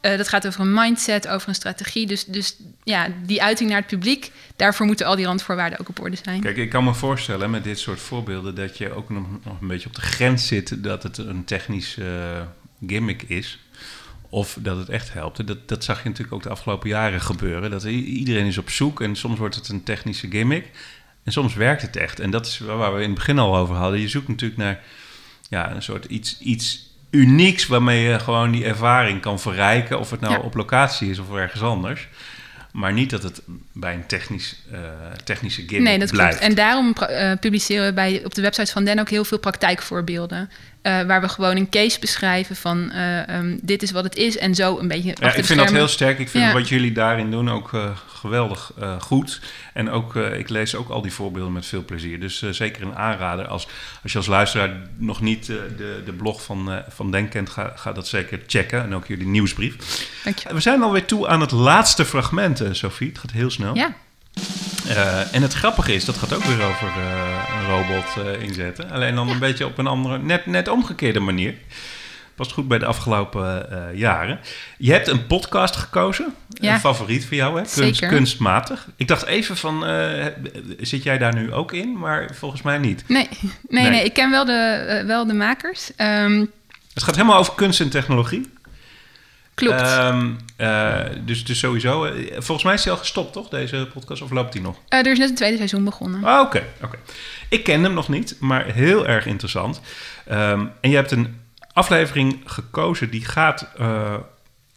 [0.00, 2.06] Eh, dat gaat over een mindset, over een strategie.
[2.06, 6.00] Dus, dus ja, die uiting naar het publiek, daarvoor moeten al die randvoorwaarden ook op
[6.00, 6.40] orde zijn.
[6.40, 9.68] Kijk, ik kan me voorstellen met dit soort voorbeelden dat je ook nog, nog een
[9.68, 11.98] beetje op de grens zit dat het een technisch
[12.86, 13.58] gimmick is.
[14.30, 15.46] Of dat het echt helpt.
[15.46, 17.70] Dat, dat zag je natuurlijk ook de afgelopen jaren gebeuren.
[17.70, 20.70] Dat iedereen is op zoek en soms wordt het een technische gimmick.
[21.24, 22.20] En soms werkt het echt.
[22.20, 24.00] En dat is waar we in het begin al over hadden.
[24.00, 24.80] Je zoekt natuurlijk naar
[25.48, 29.98] ja, een soort iets, iets unieks waarmee je gewoon die ervaring kan verrijken.
[29.98, 30.38] Of het nou Ja.
[30.40, 32.08] op locatie is of ergens anders.
[32.72, 34.78] Maar niet dat het bij een technisch, eh,
[35.24, 36.38] technische gimmick Nee, dat blijft.
[36.38, 36.50] klopt.
[36.50, 40.50] En daarom eh, publiceren we bij, op de website van Den ook heel veel praktijkvoorbeelden.
[40.86, 44.38] Eh, waar we gewoon een case beschrijven van eh, ehm, dit is wat het is
[44.38, 45.16] en zo een beetje.
[45.20, 46.18] Ja, ik vind dat heel sterk.
[46.18, 46.52] Ik vind Ja.
[46.52, 49.40] wat jullie daarin doen ook eh, geweldig goed.
[49.74, 52.20] En ook, ik lees ook al die voorbeelden met veel plezier.
[52.20, 53.46] Dus zeker een aanrader.
[53.46, 53.68] Als,
[54.02, 57.92] als je als luisteraar nog niet de, de blog van, van Denk kent, ga, ga
[57.92, 58.82] dat zeker checken.
[58.82, 59.76] En ook jullie nieuwsbrief.
[60.24, 60.54] Dankjewel.
[60.54, 63.08] We zijn alweer toe aan het laatste fragment, Sophie.
[63.08, 63.74] Het gaat heel snel.
[63.74, 63.94] Ja,
[64.88, 68.90] Eh, en het grappige is, dat gaat ook weer over eh, een robot eh, inzetten.
[68.90, 71.54] Alleen dan een beetje op een andere, net, net omgekeerde manier.
[72.34, 74.40] Past goed bij de afgelopen jaren.
[74.78, 76.34] Je hebt een podcast gekozen.
[76.48, 76.74] Ja.
[76.74, 77.64] Een favoriet voor jou, hè?
[77.74, 78.86] Kunst, kunstmatig.
[78.96, 79.84] Ik dacht even van,
[80.80, 81.98] zit jij daar nu ook in?
[81.98, 83.04] Maar volgens mij niet.
[83.08, 83.90] Nee, nee, Nee.
[83.90, 84.04] nee.
[84.04, 85.90] ik ken wel de, wel de makers.
[85.96, 86.44] Ehm,
[86.94, 88.50] Het gaat helemaal over kunst en technologie.
[89.56, 89.80] Klopt.
[89.80, 92.04] Ehm, eh, dus, dus sowieso.
[92.04, 93.48] eh, volgens mij is hij al gestopt, toch?
[93.48, 94.22] Deze podcast.
[94.22, 94.76] Of loopt hij nog?
[94.88, 96.24] Eh, er is net een tweede seizoen begonnen.
[96.24, 96.98] Ah, Oké, oké.
[97.48, 99.80] Ik ken hem nog niet, maar heel erg interessant.
[100.26, 101.40] Ehm, en je hebt een
[101.72, 104.14] aflevering gekozen die gaat eh,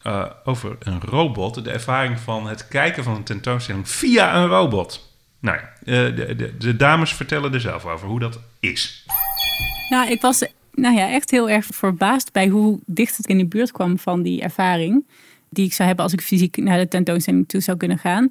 [0.01, 1.63] eh, over een robot.
[1.63, 5.07] De ervaring van het kijken van een tentoonstelling via een robot.
[5.39, 9.05] Nou ja, eh, de, de, de dames vertellen er zelf over hoe dat is.
[9.89, 10.45] Nou, ik was
[10.79, 14.21] nou ja, echt heel erg verbaasd bij hoe dicht het in de buurt kwam van
[14.21, 15.05] die ervaring.
[15.49, 18.29] Die ik zou hebben als ik fysiek naar de tentoonstelling toe zou kunnen gaan.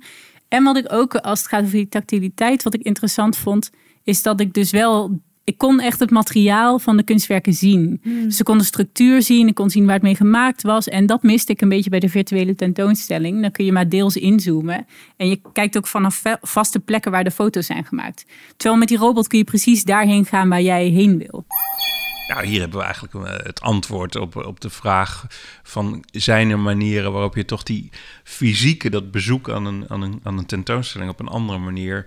[0.48, 3.70] En wat ik ook, als het gaat over die tactiliteit, wat ik interessant vond,
[4.04, 5.20] is dat ik dus wel.
[5.44, 8.00] Ik kon echt het materiaal van de kunstwerken zien.
[8.02, 10.88] Dus ik kon de structuur zien, ik kon zien waar het mee gemaakt was.
[10.88, 13.42] En dat miste ik een beetje bij de virtuele tentoonstelling.
[13.42, 14.86] Dan kun je maar deels inzoomen.
[15.16, 18.24] En je kijkt ook vanaf vaste plekken waar de foto's zijn gemaakt.
[18.56, 21.44] Terwijl met die robot kun je precies daarheen gaan waar jij heen wil.
[22.28, 25.26] Nou, hier hebben we eigenlijk eh, het antwoord op, op de vraag
[25.62, 26.04] van...
[26.10, 27.90] zijn er manieren waarop je toch die
[28.24, 31.10] fysieke, dat bezoek aan een, aan een, aan een tentoonstelling...
[31.10, 32.06] op een andere manier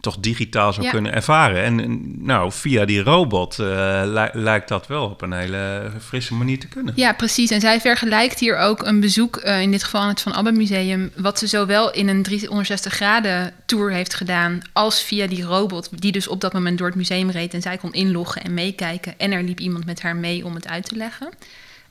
[0.00, 0.92] toch digitaal zou Ja.
[0.92, 1.62] kunnen ervaren.
[1.62, 6.58] En, nou, via die robot eh, li- lijkt dat wel op een hele frisse manier
[6.58, 6.92] te kunnen.
[6.96, 7.50] Ja, precies.
[7.50, 10.52] En zij vergelijkt hier ook een bezoek, eh, in dit geval aan het Van Abbe
[10.52, 15.88] Museum, wat ze zowel in een 360 graden tour heeft gedaan, als via die robot,
[16.00, 19.14] die dus op dat moment door het museum reed en zij kon inloggen en meekijken.
[19.18, 21.28] En er liep iemand met haar mee om het uit te leggen.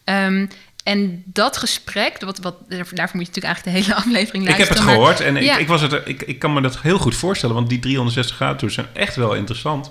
[0.04, 0.46] Ehm,
[0.86, 4.58] en dat gesprek, wat, wat, daarvoor moet je natuurlijk eigenlijk de hele aflevering Ik heb
[4.58, 4.76] luisteren.
[4.78, 5.54] het maar- gehoord en Ja.
[5.54, 8.36] ik, ik, was het, ik, ik kan me dat heel goed voorstellen, want die 360
[8.36, 9.90] graden tours zijn echt wel interessant.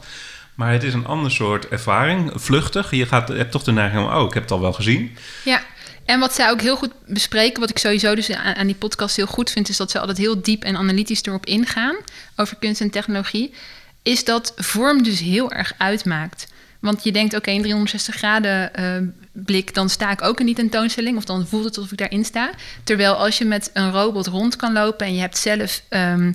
[0.54, 2.90] Maar het is een ander soort ervaring, vluchtig.
[2.90, 5.16] Je gaat, je hebt toch de neiging om, oh, ik heb het al wel gezien.
[5.44, 5.62] Ja,
[6.04, 9.16] en wat zij ook heel goed bespreken, wat ik sowieso dus aan, aan die podcast
[9.16, 11.96] heel goed vind, is dat ze altijd heel diep en analytisch erop ingaan
[12.36, 13.54] over kunst en technologie,
[14.02, 16.46] is dat vorm dus heel erg uitmaakt.
[16.80, 18.84] Want je denkt, oké, in 360 graden eh,
[19.34, 22.24] blik, dan sta ik ook in die tentoonstelling, of dan voelt het alsof ik daarin
[22.24, 22.50] sta.
[22.84, 26.32] Terwijl als je met een robot rond kan lopen en je hebt zelf ehm,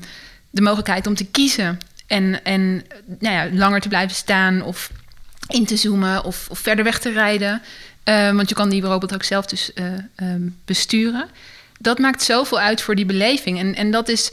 [0.50, 2.84] de mogelijkheid om te kiezen en, en
[3.20, 4.92] nou ja, langer te blijven staan of
[5.48, 7.62] in te zoomen of, of verder weg te rijden.
[8.04, 9.86] Eh, want je kan die robot ook zelf dus eh,
[10.16, 11.28] ehm, besturen.
[11.80, 13.60] Dat maakt zoveel uit voor die beleving.
[13.60, 14.32] En, en dat is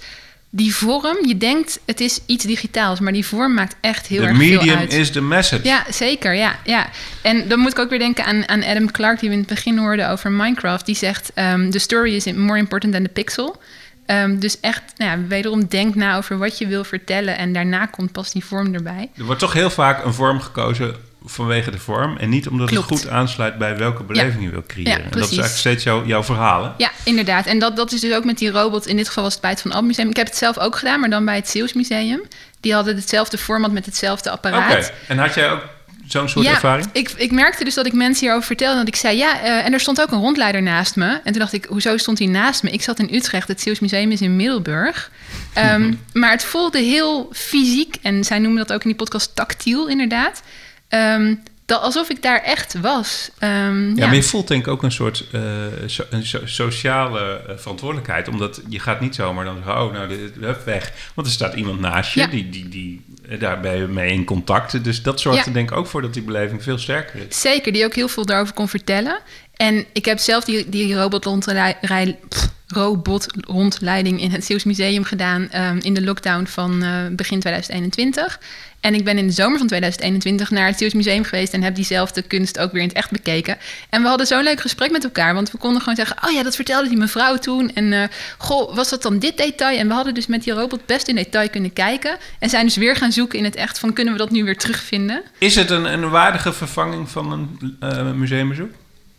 [0.50, 1.26] die vorm.
[1.26, 4.56] Je denkt het is iets digitaals, maar die vorm maakt echt heel De erg veel
[4.56, 4.92] medium uit.
[4.92, 5.64] is the message.
[5.64, 6.34] Ja, zeker.
[6.34, 6.88] Ja, ja.
[7.22, 9.50] En dan moet ik ook weer denken aan, aan Adam Clark, die we in het
[9.50, 10.86] begin hoorden over Minecraft.
[10.86, 13.60] Die zegt: ehm, The story is more important than the pixel.
[14.06, 17.38] Ehm, dus echt, nou ja, wederom denk na over wat je wil vertellen.
[17.38, 19.10] En daarna komt pas die vorm erbij.
[19.16, 20.96] Er wordt toch heel vaak een vorm gekozen
[21.28, 22.90] vanwege de vorm en niet omdat Klopt.
[22.90, 24.92] het goed aansluit bij welke beleving je wil creëren.
[24.92, 26.64] Ja, en dat is eigenlijk steeds jouw, jouw verhaal.
[26.64, 26.70] hè?
[26.76, 27.46] Ja, inderdaad.
[27.46, 28.86] En dat, dat is dus ook met die robot.
[28.86, 30.08] In dit geval was het bij het Van Alp Museum.
[30.08, 32.20] Ik heb het zelf ook gedaan, maar dan bij het Zeeuws Museum.
[32.60, 34.92] Die hadden hetzelfde format met hetzelfde Oké, apparaat.
[35.06, 35.62] en had jij ook
[36.06, 36.88] zo'n soort ja, ervaring?
[36.92, 38.78] Ik, ik merkte dus dat ik mensen hierover vertelde.
[38.78, 41.06] Dat ik zei, ja, eh, en er stond ook een rondleider naast me.
[41.06, 42.70] En toen dacht ik, hoezo stond hij naast me?
[42.70, 45.10] Ik zat in Utrecht, het Zeeuws Museum is in Middelburg.
[45.52, 47.96] Ehm, maar het voelde heel fysiek.
[48.02, 50.42] En zij noemen dat ook in die podcast tactiel, inderdaad.
[50.88, 51.34] Ehm,
[51.66, 53.30] dat, alsof ik daar echt was.
[53.38, 54.06] Ehm, Ja, ja.
[54.06, 55.40] maar je voelt denk ik ook een soort eh,
[55.86, 58.28] so- een so- sociale eh, verantwoordelijkheid.
[58.28, 60.92] Omdat je gaat niet zomaar dan zeggen, oh, nou, dit, hup, weg.
[61.14, 62.26] Want er staat iemand naast je, Ja.
[62.26, 64.84] die, die, die, eh, daar ben je mee in contact.
[64.84, 65.44] Dus dat zorgt Ja.
[65.46, 67.40] er denk ik ook voor dat die beleving veel sterker is.
[67.40, 69.18] Zeker, die ook heel veel daarover kon vertellen.
[69.56, 75.50] En ik heb zelf die, die robotrondrij- rij- pff, robotrondleiding in het Zeeuws Museum gedaan
[75.50, 78.40] ehm, in de lockdown van eh, begin 2021.
[78.80, 81.74] En ik ben in de zomer van 2021 naar het Zeeuws Museum geweest en heb
[81.74, 83.56] diezelfde kunst ook weer in het echt bekeken.
[83.90, 86.42] En we hadden zo'n leuk gesprek met elkaar, want we konden gewoon zeggen: Oh ja,
[86.42, 87.74] dat vertelde die mevrouw toen.
[87.74, 88.02] En eh,
[88.38, 89.78] goh, was dat dan dit detail?
[89.78, 92.16] En we hadden dus met die robot best in detail kunnen kijken.
[92.38, 94.56] En zijn dus weer gaan zoeken in het echt van: kunnen we dat nu weer
[94.58, 95.22] terugvinden?
[95.38, 98.70] Is het een, een waardige vervanging van een eh, museumbezoek?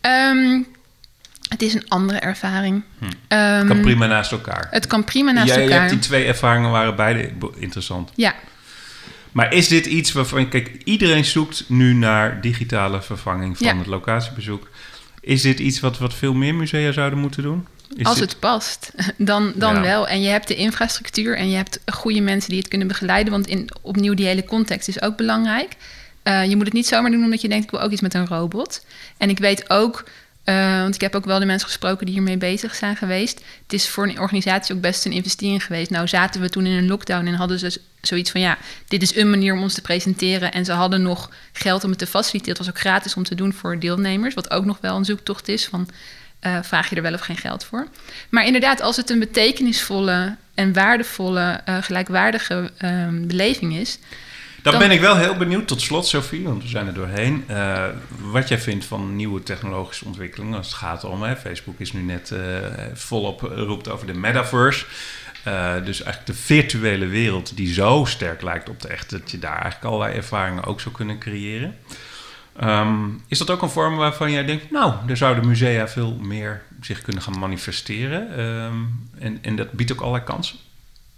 [0.08, 0.62] Ehm,
[1.48, 2.82] het is een andere ervaring.
[3.28, 4.66] Ehm, Kan prima naast elkaar.
[4.70, 5.78] Het kan prima naast Jij elkaar.
[5.78, 8.10] hebt die twee ervaringen waren beide interessant.
[8.14, 8.34] Ja,
[9.32, 13.76] Maar is dit iets waarvan, kijk, iedereen zoekt nu naar digitale vervanging van Ja.
[13.76, 14.68] het locatiebezoek.
[15.20, 17.66] Is dit iets wat, wat veel meer musea zouden moeten doen?
[17.96, 19.80] Is als dit- het past, dan, dan Ja.
[19.80, 20.08] wel.
[20.08, 23.32] En je hebt de infrastructuur en je hebt goede mensen die het kunnen begeleiden.
[23.32, 25.72] Want in, opnieuw, die hele context is ook belangrijk.
[26.28, 28.14] Eh, je moet het niet zomaar doen omdat je denkt, ik wil ook iets met
[28.14, 28.84] een robot.
[29.16, 30.04] En ik weet ook
[30.44, 33.40] Uh, want ik heb ook wel de mensen gesproken die hiermee bezig zijn geweest.
[33.62, 35.90] Het is voor een organisatie ook best een investering geweest.
[35.90, 38.40] Nou zaten we toen in een lockdown en hadden ze zoiets van...
[38.40, 40.52] ja, dit is een manier om ons te presenteren.
[40.52, 42.56] En ze hadden nog geld om het te faciliteren.
[42.56, 44.34] Het was ook gratis om te doen voor deelnemers.
[44.34, 45.88] Wat ook nog wel een zoektocht is van...
[46.46, 47.86] Uh, vraag je er wel of geen geld voor.
[48.28, 53.98] Maar inderdaad, als het een betekenisvolle en waardevolle, gelijkwaardige uh, beleving is,
[54.62, 57.44] dan, ben ik wel heel benieuwd, tot slot Sophie, want we zijn er doorheen.
[57.50, 57.84] Uh,
[58.20, 61.22] wat jij vindt van nieuwe technologische ontwikkelingen als het gaat om...
[61.22, 62.40] Hè, Facebook is nu net uh,
[62.94, 64.84] volop roept over de metaverse.
[65.48, 69.18] Uh, dus eigenlijk de virtuele wereld die zo sterk lijkt op de echte...
[69.18, 71.76] dat je daar eigenlijk allerlei ervaringen ook zou kunnen creëren.
[72.62, 74.70] Um, is dat ook een vorm waarvan jij denkt...
[74.70, 78.40] nou, daar zouden musea veel meer zich kunnen gaan manifesteren?
[78.40, 80.58] Um, en, en dat biedt ook allerlei kansen?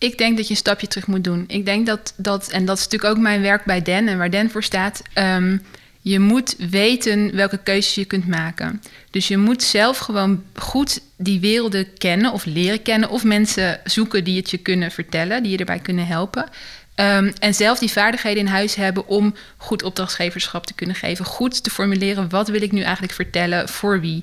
[0.01, 1.45] Ik denk dat je een stapje terug moet doen.
[1.47, 4.31] Ik denk dat dat, en dat is natuurlijk ook mijn werk bij Den en waar
[4.31, 5.03] Den voor staat.
[5.15, 5.63] Um,
[6.01, 8.83] je moet weten welke keuzes je kunt maken.
[9.11, 13.09] Dus je moet zelf gewoon goed die werelden kennen of leren kennen.
[13.09, 16.49] Of mensen zoeken die het je kunnen vertellen, die je erbij kunnen helpen.
[16.95, 21.25] Um, en zelf die vaardigheden in huis hebben om goed opdrachtgeverschap te kunnen geven.
[21.25, 24.23] Goed te formuleren wat wil ik nu eigenlijk vertellen, voor wie.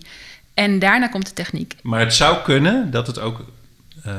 [0.53, 1.75] En daarna komt de techniek.
[1.81, 3.45] Maar het zou kunnen dat het ook
[4.07, 4.13] uh,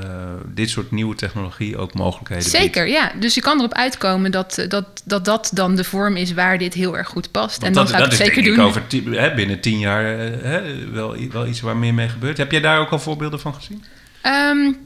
[0.54, 2.96] dit soort nieuwe technologie ook mogelijkheden Zeker, biedt.
[2.96, 3.12] ja.
[3.20, 6.74] Dus je kan erop uitkomen dat, dat, dat dat dan de vorm is waar dit
[6.74, 7.60] heel erg goed past.
[7.60, 8.66] Want en dan dat, zou ik dat het zeker denk doen.
[8.66, 10.04] Ik over hè, binnen tien jaar
[10.42, 12.36] hè, wel, wel iets waar meer mee gebeurt.
[12.36, 13.84] Heb jij daar ook al voorbeelden van gezien?
[14.22, 14.76] Um,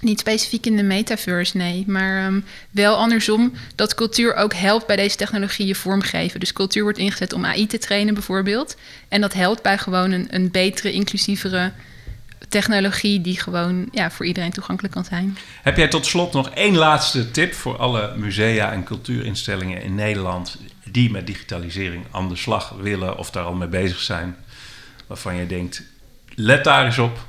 [0.00, 1.84] niet specifiek in de metaverse, nee.
[1.86, 6.40] Maar um, wel andersom dat cultuur ook helpt bij deze technologieën vormgeven.
[6.40, 8.76] Dus cultuur wordt ingezet om AI te trainen bijvoorbeeld.
[9.08, 11.72] En dat helpt bij gewoon een, een betere, inclusievere
[12.48, 15.38] technologie die gewoon ja, voor iedereen toegankelijk kan zijn.
[15.62, 20.56] Heb jij tot slot nog één laatste tip voor alle musea en cultuurinstellingen in Nederland
[20.84, 24.36] die met digitalisering aan de slag willen of daar al mee bezig zijn,
[25.06, 25.82] waarvan je denkt,
[26.34, 27.26] let daar eens op?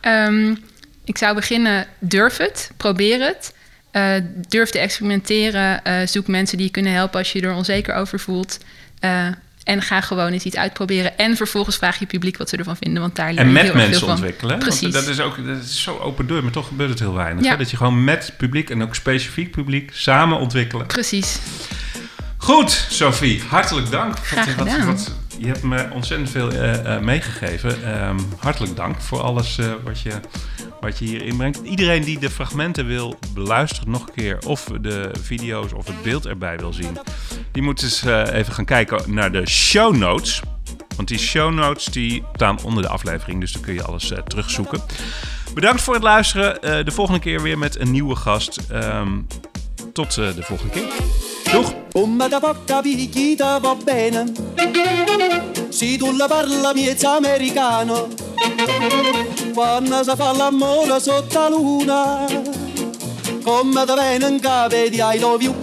[0.00, 0.58] Um,
[1.04, 3.56] ik zou beginnen, durf het, probeer het.
[3.92, 4.14] Uh,
[4.48, 5.80] durf te experimenteren.
[5.86, 8.58] Uh, zoek mensen die je kunnen helpen als je er onzeker over voelt.
[9.00, 9.28] Uh,
[9.68, 11.18] en ga gewoon eens iets uitproberen.
[11.18, 13.02] En vervolgens vraag je publiek wat ze ervan vinden.
[13.02, 14.58] Want daar en met heel mensen veel ontwikkelen.
[14.58, 14.80] Precies.
[14.80, 17.44] Want dat is ook dat is zo open deur, maar toch gebeurt het heel weinig.
[17.44, 17.50] Ja.
[17.50, 17.56] Hè?
[17.56, 20.86] Dat je gewoon met publiek en ook specifiek publiek samen ontwikkelen.
[20.86, 21.38] Precies.
[22.36, 24.18] Goed, Sophie, hartelijk dank.
[24.18, 24.86] Graag gedaan.
[24.86, 28.00] Wat, wat, je hebt me ontzettend veel uh, uh, meegegeven.
[28.08, 30.12] Um, hartelijk dank voor alles uh, wat, je,
[30.80, 31.60] wat je hier inbrengt.
[31.62, 34.38] Iedereen die de fragmenten wil beluisteren nog een keer...
[34.46, 36.98] of de video's of het beeld erbij wil zien...
[37.52, 40.40] die moet eens even gaan kijken naar de show notes.
[40.96, 43.40] Want die show notes die staan onder de aflevering...
[43.40, 44.80] dus dan kun je alles terugzoeken.
[45.54, 46.84] Bedankt voor het luisteren.
[46.84, 48.60] de volgende keer weer met een nieuwe gast.
[48.72, 49.26] Um,
[49.92, 51.27] tot de volgende keer.
[51.50, 51.92] Doeg!
[51.92, 54.32] Come da poca picchita va bene.
[55.70, 58.08] Se tu la parla miezza americano.
[59.54, 62.26] Quando si fa l'amore sotto la luna
[63.42, 65.54] Come da in capo di I love you.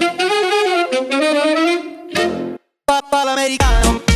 [2.84, 4.15] Papà l'americano